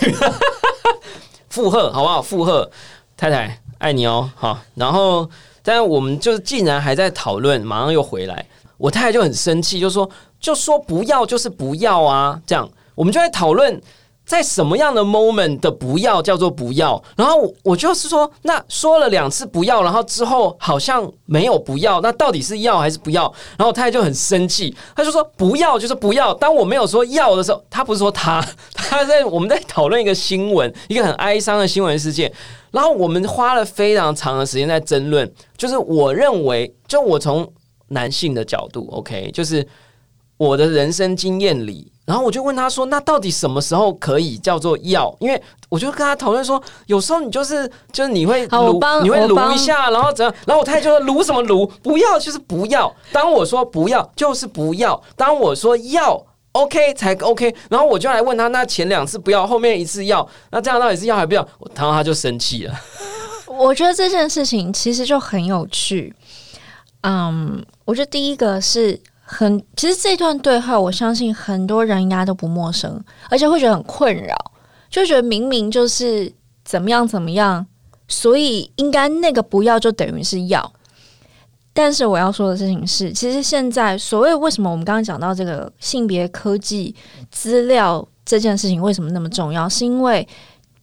[1.49, 2.21] 附和好不好？
[2.21, 2.71] 附和
[3.17, 4.59] 太太爱你哦，好。
[4.75, 5.27] 然后，
[5.63, 8.47] 但是我们就是竟然还在讨论，马上又回来。
[8.77, 10.07] 我太太就很生气，就说
[10.45, 13.81] ：“就说不要，就是不要啊！”这样，我们就在讨论。
[14.27, 17.03] 在什么样的 moment 的不要叫做不要？
[17.15, 23.31] 然后我就是说，那说了两次不要，然后之后好像没有不要，那到底是要还是不要？
[23.59, 26.33] 然后太太就很生气，他就说不要就是不要。
[26.33, 32.33] 当我没有说要的时候，他不是说他，他在我们在讨论一个新闻，一个很哀伤的新闻事件。
[32.71, 37.47] 然后我们花了非常长的时间在争论，就是我认为，就我从
[37.89, 39.69] 男性的角度，OK，就是
[40.37, 41.91] 我的人生经验里。
[42.07, 45.11] 然后我就问他说：“那到底什么时候可以叫做要？
[45.21, 50.35] 因为我就跟他讨论说，有时候你就是就是你会撸，你会撸一下，然后怎样？
[50.45, 51.65] 然后我太太就说撸什么撸？
[51.83, 52.95] 不要就是不要。
[53.11, 55.03] 当我说不要就是不要。
[55.17, 57.55] 当我说要 OK 才 OK。
[57.71, 61.49] 然后我就来问他，那前两次不要，后面一次要，那这样到底是要还是不要？
[61.75, 62.75] 然后他就生气了。
[63.47, 66.15] 我觉得这件事情其实就很有趣。
[67.01, 69.01] 嗯，我觉得第一个是。
[69.27, 74.37] 很，其实这段对话，我相信很多人应该都不陌生，而且会觉得很困扰，
[74.91, 76.31] 就觉得明明就是
[76.63, 77.67] 怎么样怎么样，
[78.07, 80.71] 所以应该那个不要就等于是要。
[81.73, 86.95] 但是我要说的事情是，其实现在所谓为什么我们刚刚讲到这个性别科技
[87.31, 90.29] 资料这件事情为什么那么重要，是因为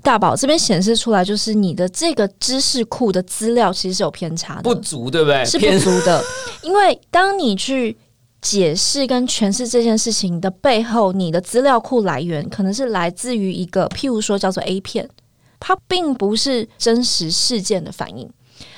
[0.02, 5.46] 大宝这边显示出来，就是你的这个知识库的资料其实是有偏差的，不足，对不对？
[5.46, 6.22] 是不足的，
[6.64, 7.96] 因为当你去。
[8.42, 15.08] 解释跟诠释这件事情的背后，你的资料库来源可能是来自于一个，譬如说叫做 A 片，
[15.60, 18.28] 它并不是真实事件的反应。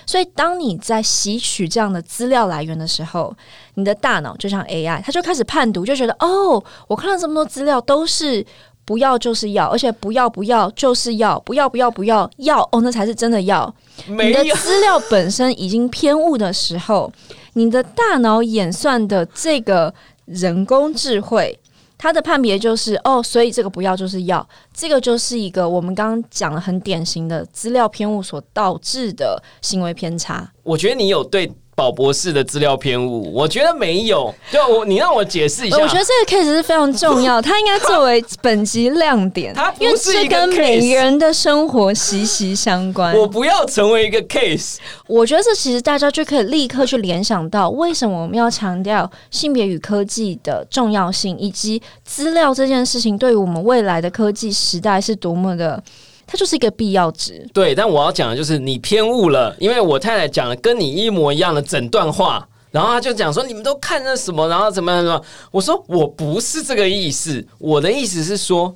[0.05, 3.33] 所以，当你在吸取这样的资料来源的时候，
[3.75, 8.45] 你的大脑就像 AI，它就开始判读，就觉得哦，我看了这么多资料，都是
[8.83, 13.73] 不要就是要，而且不要不要就是要，不要不要不要要哦，那才是真的要。
[14.07, 17.09] 你的资料本身已经偏误的时候。
[17.53, 19.93] 你的大脑演算的这个
[20.25, 21.59] 人工智慧，
[21.97, 30.51] 它的判别就是哦，所以这个不要就是要，这个就是一个我们刚刚讲的很典型的资料偏误所导致的行为偏差。
[30.63, 31.51] 我觉得你有对。
[31.75, 34.33] 宝博士的资料偏误，我觉得没有。
[34.51, 35.77] 就我，你让我解释一下。
[35.77, 39.53] 我觉得这个 case 是非常重要，它应该作为本集亮点。
[39.53, 43.17] 它不是跟每个人的生活息息相关。
[43.17, 44.77] 我不要成为一个 case。
[45.07, 55.81] 我觉得这其实大家就可以立刻去联想到，为什么我们要强调性别与科技的重要性，以及资料这件事情对于我们未来的科技时代是多么的。
[56.33, 57.47] 它就是一个必要值。
[57.53, 65.21] 对，但我要讲的就是你偏误了，因为我太太讲了跟你一模一样的整段话，然后他就讲说你们都看那什么，然后怎么样怎么？
[65.51, 68.75] 我说我不是这个意思，我的意思是说，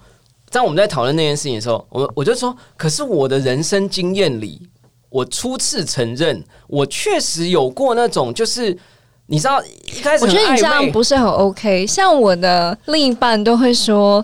[0.52, 4.62] 在我们在讨论那件事情的时候，我我就说，可是我的人生经验里，
[5.10, 8.78] 我初次承认，我确实有过那种，就是
[9.26, 14.24] 你知道一开始我觉得你这样不是很 OK，像我的另一半都会说。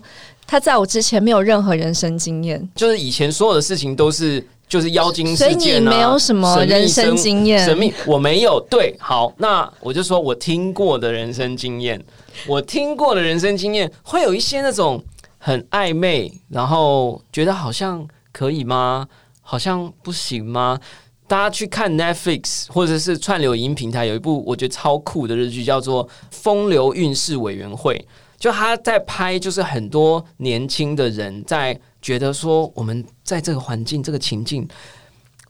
[0.53, 8.63] 他在我之前没有任何人生经验，就是以前所有的事情都是就是妖精事件啊，所以你没有什么人生经验，神秘我没有。
[8.69, 11.99] 对，好，那我就说我听过的人生经验，
[12.45, 15.03] 我听过的人生经验会有一些那种
[15.39, 19.07] 很暧昧，然后觉得好像可以吗？
[19.41, 20.79] 好像不行吗？
[21.27, 27.95] 大家去看 Netflix 或者是串流影平台，有一部我觉得超酷的日剧，叫做《风流运势委员会》。
[28.43, 34.67] 就他在拍，就是很多年轻的人在觉得说，我们在这个环境、这个情境，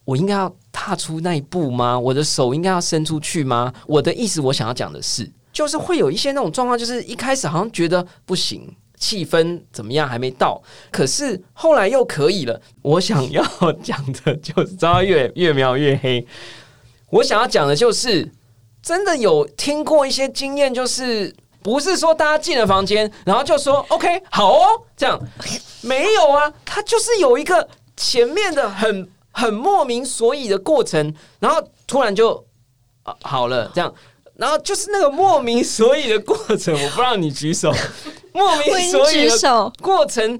[0.06, 1.98] 我应该要踏出那一步吗？
[1.98, 3.74] 我的手应该要伸出去吗？
[3.88, 12.62] 我的意思，我想要讲的是，就是会有一些那种状况，就是一开始好像觉得不行，气氛怎么样还没到，可是后来又可以了。
[12.84, 13.44] 我想要
[13.82, 16.24] 讲的就是，知道越越描越黑。
[17.10, 18.32] 我想要讲的就是，
[18.84, 21.34] 真的有听过一些经验，就是。
[21.64, 25.20] 不是说大家进了房间，然后就说 OK 好哦，这样。
[25.82, 32.46] 没有啊，他就是有一个前面的很很莫名所以的过程，然后突然就
[33.04, 33.94] 啊好了这样，
[34.36, 37.72] 然后就是那个莫名所以的过程，我不让你举手，
[38.34, 40.40] 莫名所以的过程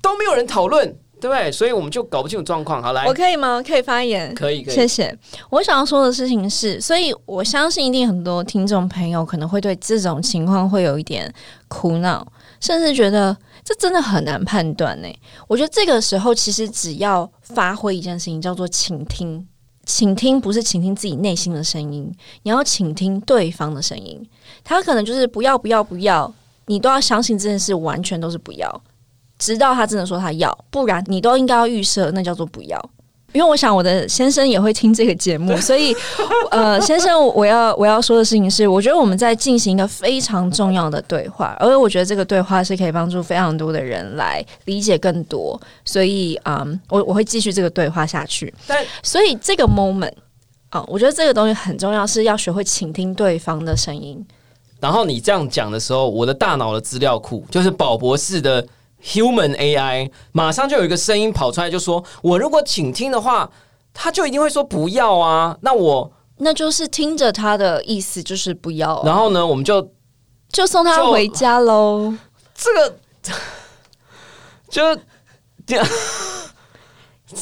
[0.00, 0.98] 都没有人讨论。
[1.22, 2.82] 对，所以我们就搞不清楚状况。
[2.82, 3.62] 好，来，我可以吗？
[3.64, 4.34] 可以发言？
[4.34, 4.74] 可以，可以。
[4.74, 5.16] 谢谢。
[5.50, 11.32] 我想要说的事情是，所以我相信一定很多听众朋友可能会对这种情况会有一点
[11.68, 12.26] 苦恼，
[12.60, 15.08] 甚至觉得这真的很难判断呢。
[15.46, 19.46] 我觉得这个时候其实只要发挥一件事情，叫做倾听。
[19.84, 22.08] 倾听不是倾听自己内心的声音，
[22.44, 24.24] 你要倾听对方的声音。
[24.62, 26.32] 他可能就是不要，不要，不要，
[26.66, 28.82] 你都要相信这件事完全都是不要。
[29.42, 32.90] 直到他真的说他要，不然你都应该要预设，那叫做不要。
[33.32, 35.92] 因为我想我的先生也会听这个节目， 所以
[36.50, 48.52] 呃，先生，我要我要说的事情是，我觉得我们在进行一个非常重要的对话，而我觉得这个对话是可以帮助非常多的人来理解更多，所以嗯，我我会继续这个对话下去。
[48.68, 50.12] 对所以这个 moment
[50.68, 54.24] 啊、我觉得这个东西很重要，是要学会倾听对方的声音。
[54.78, 58.66] 然后你这样讲的时候，我的大脑的资料库就是宝博士的
[59.04, 63.50] Human AI，马上就有一个声音跑出来，就说我如果请听的话，
[63.92, 65.56] 他就一定会说不要啊。
[65.62, 69.92] 那我，那就是听着他的意思，就是不要啊、然后呢，我们就
[70.50, 72.14] 就送他回家喽。
[72.54, 72.96] 这个
[74.70, 74.82] 就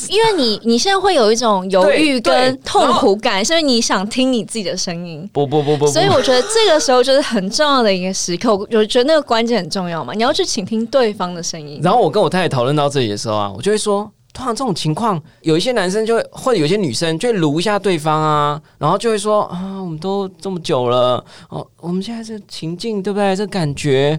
[0.09, 5.29] 因为你你现在会有一种犹豫跟痛苦感，所以你想听你自己的声音。
[5.33, 11.81] 不不不不，所以我觉得这个时候就是很重要的一个时刻，我我觉得那个关键很重要嘛，你要去倾听对方的声音。
[11.83, 23.35] 然后我跟我太太讨论到这里的时候啊，我就会说，通常这种情况，有一些男生就会，或者有些女生就会撸一下对方啊，然后就会说啊，我们都这么久了，哦，我们现在这情境对不对？
[23.35, 24.19] 这感觉，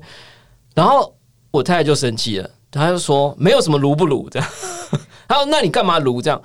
[0.75, 1.13] 然后
[1.51, 4.47] 我太太就生气了，她就说没有什么撸不撸这样，
[5.27, 6.41] 他说那你干嘛撸这样？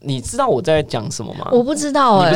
[0.00, 1.48] 你知道我在讲什么吗？
[1.50, 2.32] 我不知道哎、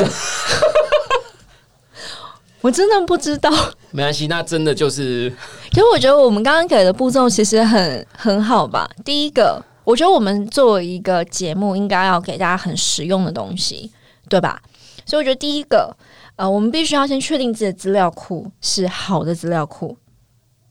[2.60, 3.50] 我真的不知道。
[3.90, 5.32] 没关系，那真的就是
[5.70, 8.90] 其实我觉得我们刚刚给的步骤其实很很好吧。
[9.04, 13.92] 第一个，我觉得我们作为一个节目，应该要给大家很实用的东西，
[14.28, 14.60] 对吧？
[15.04, 15.96] 所以我觉得第一个，
[16.36, 19.96] 呃，我们必须要先确定自己的资料库是好的资料库。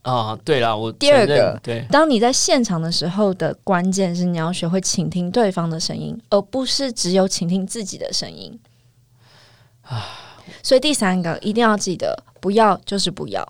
[0.02, 1.86] 啊，对啦，我第二个对。
[1.90, 8.58] 当你在现场的时候的关键是你要学会倾听对方的声音，而不是只有倾听自己的声音。
[10.62, 13.46] 所以第三个一定要记得，不要就是不要。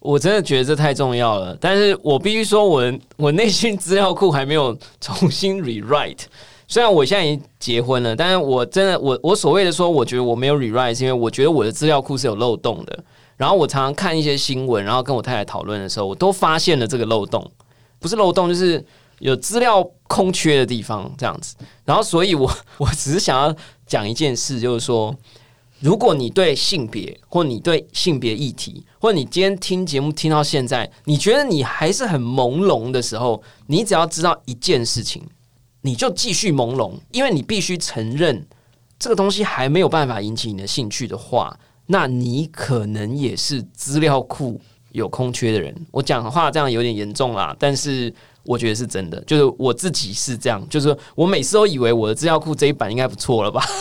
[0.00, 6.22] 我真的觉得这太重要了，但是我必须说我， 我内心资料库还没有重新 rewrite。
[6.66, 13.04] 虽然我现在已经结婚了，但是我真的，我我所谓的说，我觉得我没有 rewrite，是因为我觉得我的资料库是有漏洞的。
[13.38, 17.50] 然后我常常看一些新闻，然后跟我太太讨论的时候，我都发现了这个漏洞，
[17.98, 18.84] 不是漏洞，就是
[19.20, 21.56] 有资料空缺的地方这样子。
[21.84, 23.54] 然后，所以我 我只是想要
[23.86, 25.16] 讲一件事，就是说，
[25.78, 35.22] 如果你对性别，或你对性别议题，或者你今天听节目听到现在，你觉得你还是很朦胧的时候，你只要知道一件事情，
[35.82, 38.44] 你就继续朦胧，因为你必须承认
[38.98, 41.56] 这个东西还没有办法引起你的兴趣的话，
[41.88, 44.60] 那你可能也是资料库
[44.92, 45.74] 有空缺的人。
[45.90, 48.12] 我讲的话这样有点严重啦，但是
[48.44, 53.62] 我觉得是真的，就是我自己是这样，就是我每次都以为我的资料库这一版应该不错了吧。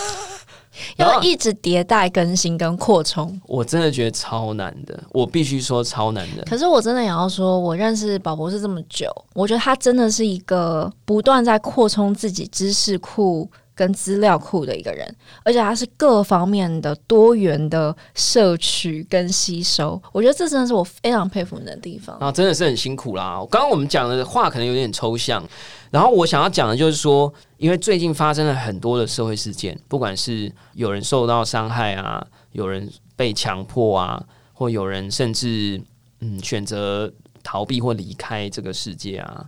[0.98, 3.40] 要一直迭代更新跟扩充。
[3.48, 6.44] 我真的觉得超难的，我必须说超难的。
[6.44, 20.02] 可是我真的也要说，我认识宝博士这么久，我觉得他真的是一个不断在扩充自己知识库跟资料库的一个人，而且他是各方面的多元的摄取跟吸收。
[20.12, 22.18] 我觉得这真的是我非常佩服你的地方。
[22.18, 23.38] 啊真的是很辛苦啦。
[23.52, 25.48] 刚刚我们讲的话可能有点抽象，
[25.92, 35.80] 然后我想要讲的就是说，因为最近发生了很多的社会事件，不管是有人受到伤害啊，有人被强迫啊，或有人甚至
[36.22, 37.14] 嗯选择
[37.44, 39.46] 逃避或离开这个世界啊。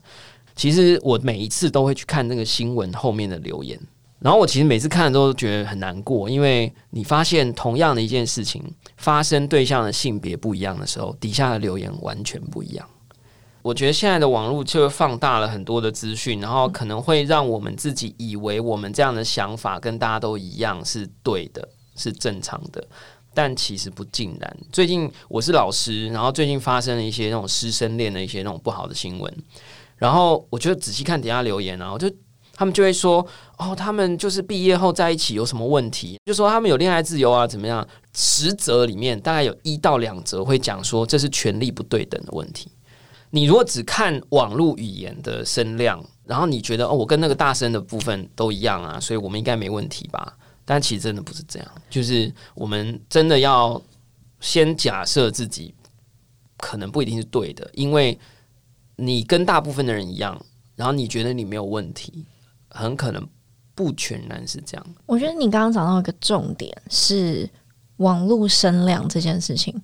[0.56, 3.80] 其实我每一次都会去看那个新闻后面的留言，
[4.20, 8.63] 然后我其实每次看都觉得很难过，因为你发现同样的一件事情
[8.97, 12.88] 发生对象的性别不一样的时候，底下的留言完全不一样。
[13.61, 22.86] 我觉得现在的网络就放大了很多的资讯，然后可能会让我们自己以为我们这样的想法跟大家都一样是对的，是正常的，
[23.34, 24.57] 但其实不尽然。
[24.72, 29.34] 最近我是老师，然后最近发生了一些那种师生恋的一些那种不好的新闻，
[29.97, 32.09] 然后我就仔细看底下留言啊，我就
[32.60, 33.26] 他们就会说，
[33.57, 36.20] 哦，他们就是毕业后在一起有什么问题？
[36.26, 37.88] 就说他们有恋爱自由啊，怎么样？
[38.14, 42.70] 十则里面大概有一到两则会讲说这是权力不对等的问题。
[43.30, 50.38] 你如果只看网络语言的声量，然后你觉得哦，我跟那个大声的部分都一样啊，所以我们应该没问题吧？
[50.66, 53.82] 但其实真的不是这样，就是我们真的要
[54.41, 55.74] 先假设自己
[56.57, 58.20] 可能不一定是对的，因为
[58.97, 60.38] 你跟大部分的人一样，
[60.76, 62.26] 然后你觉得你没有问题，
[62.70, 63.28] 很可能
[63.76, 64.86] 不全然是这样。
[65.05, 67.49] 我觉得你刚刚讲到一个重点是
[67.97, 69.80] 网络声量这件事情。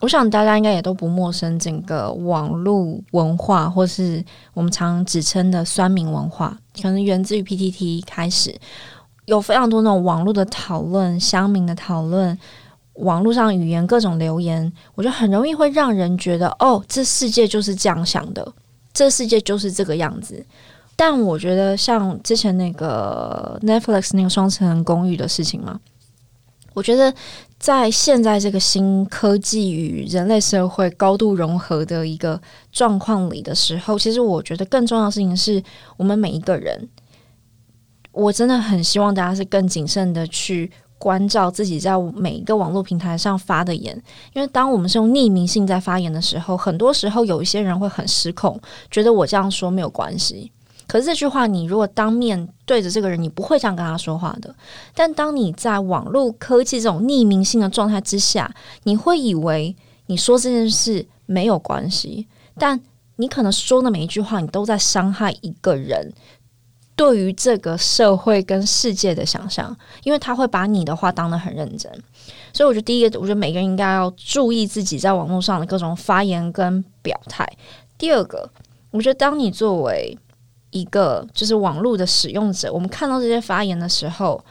[0.00, 4.22] 我想大家应该也都不陌生，整个网络文化，或是
[4.52, 8.54] 我们常指称的酸民文化，可能源自于 PTT 开始，
[9.24, 12.38] 有非常多那种网络的讨论、乡民的讨论、
[12.96, 18.46] 网络上语言各种留言，我觉得很容易会让人觉得，哦，这世界就是这样想的，
[18.92, 20.44] 这世界就是这个样子。
[20.96, 25.78] 但我觉得像之前那个 Netflix 那个双层公寓的事情嘛，
[26.72, 27.14] 我觉得
[27.58, 32.40] 在现在这个新科技与人类社会高度融合的一个
[32.72, 35.62] 状况里的时候，其实我觉得更重要的事情是
[35.96, 36.88] 我们每一个人，
[38.12, 40.70] 我真的很希望大家是更谨慎的去。
[40.98, 43.94] 关照自己在每一个网络平台上发的言，
[44.32, 48.58] 因为当我们是用匿名性在发言的时候，很多时候有一些人会很失控，
[48.90, 50.50] 觉得我这样说没有关系。
[50.86, 54.54] 可是这句话，你如果当面对着这个人，你不会这样跟他说话的。
[54.94, 59.74] 但当你在网络科技这种匿名性的状态之下，你会以为
[60.06, 62.26] 你说这件事没有关系，
[62.56, 62.80] 但
[63.16, 66.12] 你可能说的每一句话，你都在伤害一个人。
[66.94, 71.92] 对于这个社会跟世界的想象，因为他会把你的话当得很认真，
[72.54, 77.46] 所以我觉得第一个，我觉得每个人应该要注意自己在网络上的各种发言跟表态。
[77.98, 78.48] 第二个，
[78.92, 80.16] 我觉得当你作为
[80.76, 84.44] 一个就是网络的使用者，我们看到这些发言的时候，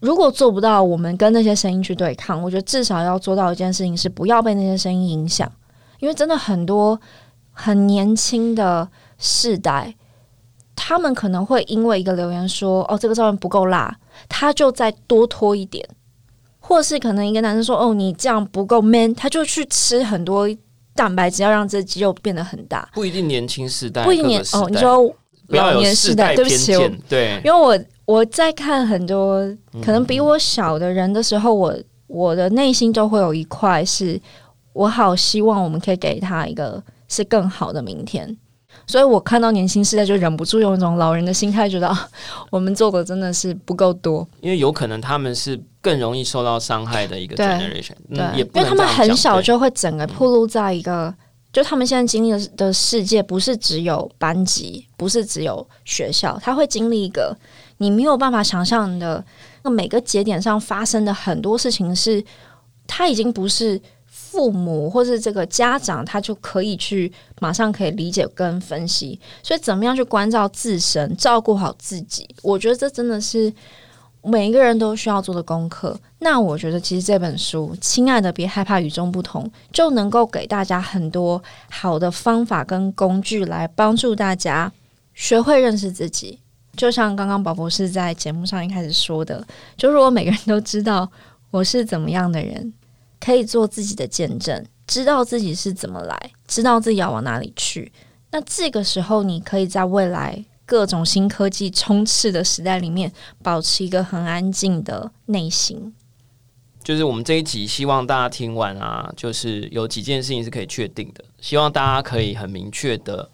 [0.00, 5.50] 如果做不到我们跟那些声音去对抗，我觉得至少要做到一件事情是不要被那些声音影响，
[6.00, 7.00] 因为真的很多
[7.52, 9.94] 很年轻的世代。
[10.76, 13.96] 他们可能会因为一个留言说：“哦，这个照片不够辣”，
[14.28, 15.80] 他就再多拖一点；
[16.58, 20.48] 或是可能一个男生说：“哦，你这样不够 man”，他就去吃很多
[20.94, 22.88] 蛋白质，要让这肌肉变得很大。
[22.94, 24.68] 不一定年轻时代，不一定年哦。
[24.70, 25.14] 你说
[25.48, 26.72] 老年时代，对不起，
[27.08, 29.44] 对，因为我我在看很多
[29.82, 31.76] 可能比我小的人的时候，我
[32.06, 34.20] 我的内心就会有一块是
[34.72, 38.36] 我好希望我们可以给他一个是更好的明天。
[38.86, 41.90] 所以我看到年轻世代就忍不住用一种老人的心态，觉得
[42.50, 44.26] 我们做的真的是不够多。
[44.40, 51.14] 因为有可能他们是更容易受到伤害的一个 generation，对，因为他们很小就会整个暴露在一个，
[51.52, 57.36] 就他们现在经历的的世界不是只有班级，不是只有学校，他会经历一个
[57.78, 59.24] 你没有办法想象的，
[59.62, 62.22] 那每个节点上发生的很多事情，是
[62.86, 63.80] 他已经不是。
[64.34, 73.52] 父母或是这个家长，他就可以去马上可以理解跟分析，所以怎么样去关照自身，照顾好自己，我觉得这真的是
[74.24, 75.96] 每一个人都需要做的功课。
[76.18, 84.72] 那我觉得其实这本书《亲爱的，别害怕与众不同》就能够给大家很多好的方法跟工具，来帮助大家
[85.14, 86.40] 学会认识自己。
[86.76, 91.08] 就像刚刚宝博士在节目上一开始说的，就如果每个人都知道
[91.52, 92.72] 我是怎么样的人。
[93.24, 97.90] 可以做自己的见证，知道自己是怎么来，知道自己要往哪里去。
[98.30, 103.10] 那这个时候，你可以在未来各种新科技充斥的时代里面，
[103.42, 105.94] 保持一个很安静的内心。
[106.82, 111.24] 就是我们这一集希望大家听完啊，就是有几件事情是可以确定的。
[111.40, 113.30] 希望大家可以很明确的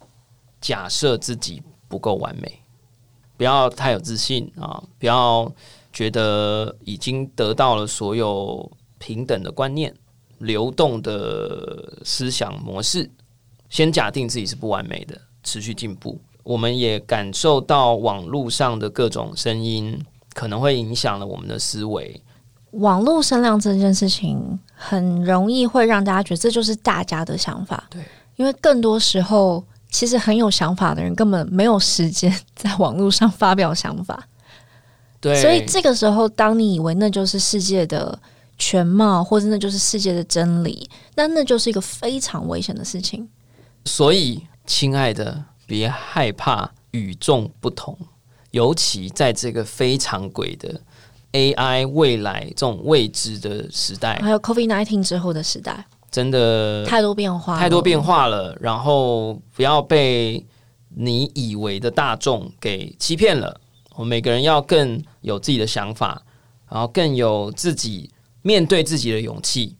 [0.61, 2.61] 假设自己不够完美，
[3.35, 5.51] 不要太有自信啊，不要
[5.91, 8.71] 觉得已经得到了所有。
[9.01, 9.91] 平等的观念，
[10.37, 13.09] 流动的思想模式，
[13.67, 16.21] 先假定自己是不完美的，持续进步。
[16.43, 19.99] 我们也感受到网络上的各种声音，
[20.33, 22.21] 可能会影响了我们的思维。
[22.73, 27.83] 网络声量这件事情，很容易会让大家觉得这就是大家的想法。
[27.89, 28.03] 对，
[28.35, 34.27] 因为更多时候，其实很有想法的人根本没有时间在网络上发表想法。
[35.19, 38.17] 对，所以这个时候，当你以为那就是世界的。
[38.61, 43.27] 全貌，或者那就是世界的真理，那那就是一个非常危险的事情。
[43.85, 47.97] 所以，亲爱的，别害怕与众不同，
[48.51, 50.79] 尤其在这个非常轨的
[51.31, 58.55] AI 未来这种未知的时代，还有 COVID nineteen 之后的时代，真的太多变化，太多变化了。
[58.61, 60.45] 然后，不要被
[60.89, 63.59] 你以为的大众给欺骗了。
[63.95, 66.21] 我们每个人要更有自己的想法，
[66.69, 68.11] 然后更有自己。
[68.41, 69.75] 面对自己的勇气，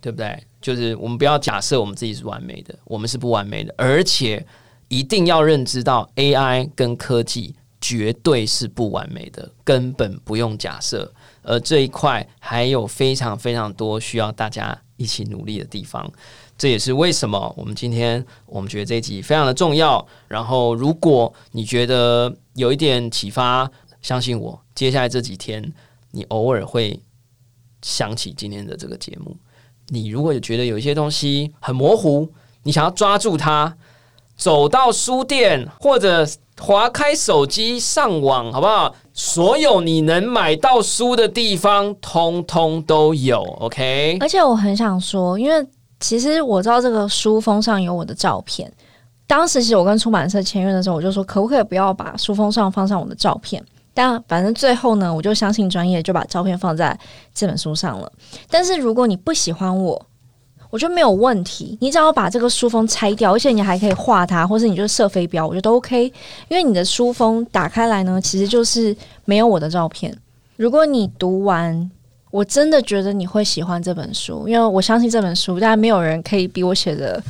[0.00, 0.42] 对不对？
[0.60, 4.46] 就是我们不要假设我们自己是完美的，我们是不完美的，而且
[4.88, 11.10] 一定要认知到 AI 跟科技绝对是不完美的，根本不用假设。
[11.42, 16.12] 而这一块还有非常非常多需要大家一起努力的地方。
[16.58, 20.06] 这也是为什么我们今天我们觉得这一集非常的重要。
[20.28, 23.70] 然后，如果你觉得有一点启发，
[24.02, 25.72] 相信我，接下来这几天
[26.10, 27.00] 你偶尔会。
[27.82, 29.36] 想起今天的这个节目，
[29.88, 32.28] 你如果觉得有一些东西很模糊，
[32.62, 33.74] 你想要抓住它，
[34.36, 36.26] 走到书店或者
[36.58, 38.94] 划开手机上网，好不好？
[39.14, 43.42] 所有你能买到书的地方，通通都有。
[43.60, 44.18] OK。
[44.20, 45.66] 而且我很想说，因为
[45.98, 48.70] 其实我知道这个书封上有我的照片，
[49.26, 53.62] 当时其实我跟出版社签约的时候，我就说可不可以不要把书封上放上我的照片？
[53.92, 56.98] 但反正最后呢，我就相信专业，就把照片放在
[57.34, 58.10] 这本书上了。
[58.48, 60.06] 但是如果你不喜欢我，
[60.70, 66.04] 我觉得没有问题，你只要把这个书封拆掉，而且你还可以画它，或者你就设飞镖，我觉得都 OK。
[66.48, 70.16] 因为你的书封打开来呢，其实就是没有我的照片。
[70.56, 71.90] 如果你读完，
[72.30, 77.20] 我真的觉得你会喜欢这本书，因为我相信这本书，大家没有人可以比我写的。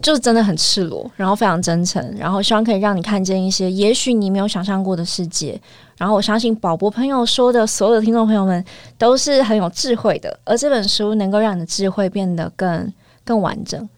[0.00, 5.60] 就是真的很赤裸，然后非常真诚，然后希望可以让你看见一些也许你没有想象过的世界。
[5.98, 8.64] 然后我相信宝博朋友说的所有的听众朋友们
[8.98, 12.92] 都是很有智慧的，而这本书能够让你的智慧变得更
[13.24, 13.88] 更完整。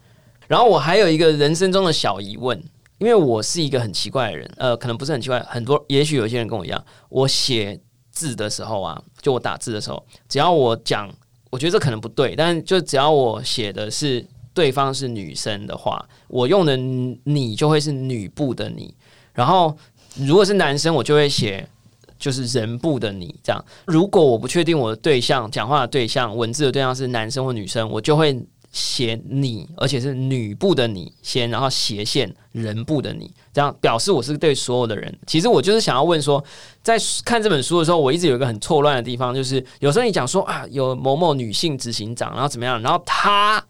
[0.47, 2.63] 然后我还有一个人生中的小疑问，
[2.99, 7.81] 因为我是一个很奇怪的人，呃，可能不是很奇怪，很多也许有些人跟我一样，我写
[8.11, 11.09] 字的时候啊，就我打字的时候，只要我讲，
[11.51, 14.27] 我觉得这可能不对，但就只要我写的是。
[14.55, 18.95] 对方是女生的话，我用的你就会是女部的你。
[19.35, 19.77] 然后
[20.17, 21.69] 如果是男生，我就会写
[22.17, 23.35] 就是人部的你。
[23.43, 28.41] 这样，如果我不确定我的对象讲话的对象文字的对象是男生或女生，我就会
[28.71, 35.13] 写你，而且是女部的你先，然后斜线人部的你，这样表示我是对所有的人。
[35.27, 36.43] 其实我就是想要问说，
[36.81, 43.65] 在看这本书的时候，我一直有一个很错乱的地方，就是有时候你讲说啊，有某某女性执行长，然后怎么样，然后她。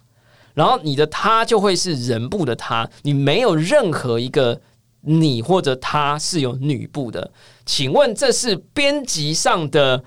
[0.55, 4.61] 然后你的他就会是人部的他，你没有任何一个
[5.02, 7.30] 你或者他是有女部的，
[7.66, 10.02] 请问这是编辑上的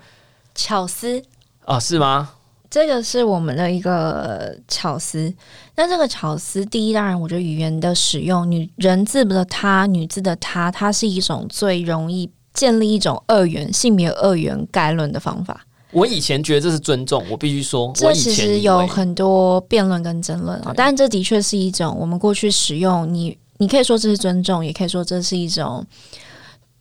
[0.54, 1.22] 巧思
[1.64, 1.78] 啊？
[1.78, 2.30] 是吗？
[2.70, 5.32] 这个是我们的一个巧思。
[5.76, 15.64] 那这个巧思，第一，当然我觉得语言的使用，女人字的他，女字的她，它是一种最容易建立一种二元性别二元概论的方法。
[15.92, 20.72] 我以前觉得这是尊重，我必须说，这其实有很多辩论跟争论啊。
[20.76, 25.84] 但这的确是一种我们过去使用，你你可以说这是尊重，也可以说这是一种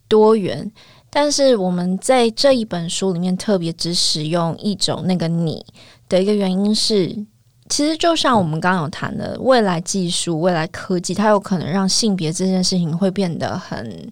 [0.07, 0.69] 多元。
[1.09, 5.65] 但是我们在这一本书里面特别只使用一种那个“你”
[6.09, 7.07] 的一个原因是，
[7.69, 14.11] 其实就像我们刚刚有谈的，未来技术、未来科技，它有可能让性别这件事情会变得很。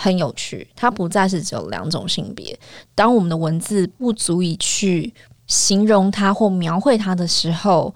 [0.00, 2.56] 很有趣，它不再是只有两种性别。
[2.94, 5.12] 当我们的文字不足以去
[5.48, 7.92] 形容它或描绘它的时候，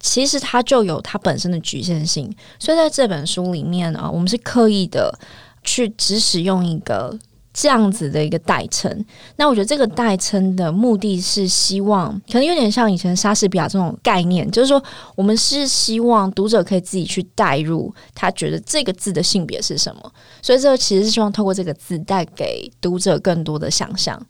[0.00, 2.28] 其实它就有它本身的局限性。
[2.58, 5.16] 所以在这本书里面啊，我们是刻意的
[5.62, 7.16] 去只使用一个。
[7.60, 9.04] 这样子的一个代称，
[9.34, 14.80] 那我觉得这个代称的目的是希望，可能有点像以前莎士比亚这种概念，就是说
[15.16, 24.24] 我们是希望读者可以自己去代入，他觉得这个字的性别是什么，所以这个其实是希望透过这个字带给读者更多的想象。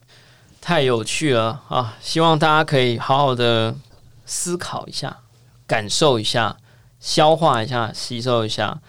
[0.63, 1.99] 太有趣了啊！
[2.01, 3.75] 希望大家可以好好的
[4.25, 5.19] 思考一下，
[5.67, 6.57] 感受一下，
[6.99, 8.81] 消化一下，吸收一下。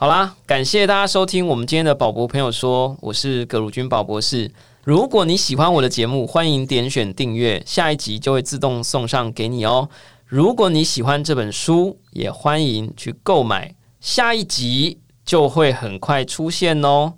[0.00, 4.50] 好啦，感谢大家收听我们今天的宝博朋友说，我是葛如君宝博士。
[4.82, 9.90] 如果你喜欢我的节目，欢迎点选订阅，下一集就会自动送上给你哦。
[10.24, 17.12] 如果你喜欢这本书，也欢迎去购买，下一集就会很快出现哦。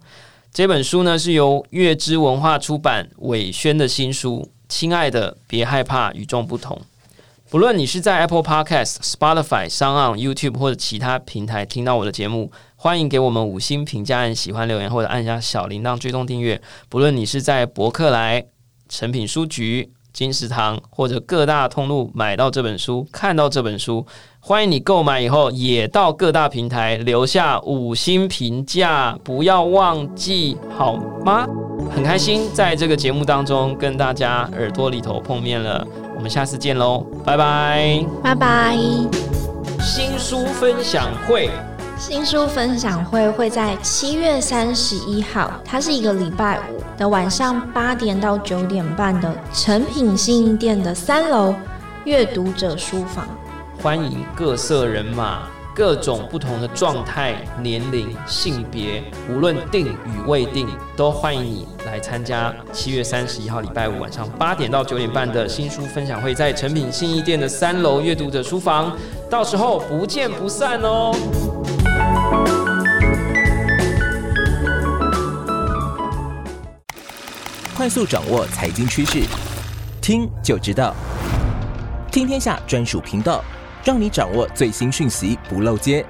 [0.53, 4.51] 这本书呢是由月之文化出版，伟轩的新书。
[4.69, 6.83] 亲爱的，别害怕，与众不同。
[7.49, 12.51] 不论你是在 Apple Podcast、Spotify、s o n YouTube 或者其他平台听到我的节目。
[12.83, 16.61] 欢迎给我们五星评价，按喜欢留言或者按下小铃铛追踪订阅。
[16.89, 18.45] 不论你是在博客来、
[18.89, 24.05] 诚品书局、金石堂或者各大通路买到这本书、看到这本书，
[24.41, 31.47] 欢迎你购买以后也到各大平台留下五星评价，不要忘记好吗？
[31.95, 38.77] 很开心在这个节目当中跟大家耳朵里头碰面了，我们下次见喽，拜拜，拜拜，
[39.79, 41.49] 新书分享会。
[42.05, 51.55] 新书分享会会在七月三十一号，它是一个礼拜五的晚上八点到九点半的诚品信义店的三楼
[52.05, 53.25] 阅读者书房，
[53.81, 55.45] 欢迎各色人马、
[55.77, 59.01] 各种不同的状态、年龄、性别，
[59.31, 68.93] 无论定与未定，都欢迎你来参加七月三十一号礼拜五晚上八点到九点半的新书分享会，在诚品信义店的三楼阅读者书房，
[69.31, 71.15] 到时候不见不散哦。
[77.75, 79.25] 快速掌握财经趋势，
[80.01, 80.95] 听就知道。
[82.13, 83.43] 听天下专属频道，
[83.85, 86.07] 让你掌握最新讯息不漏接。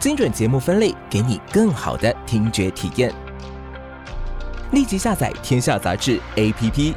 [0.00, 3.14] 精准节目分类，给你更好的听觉体验。
[4.72, 6.94] 立即下载天下杂志 APP。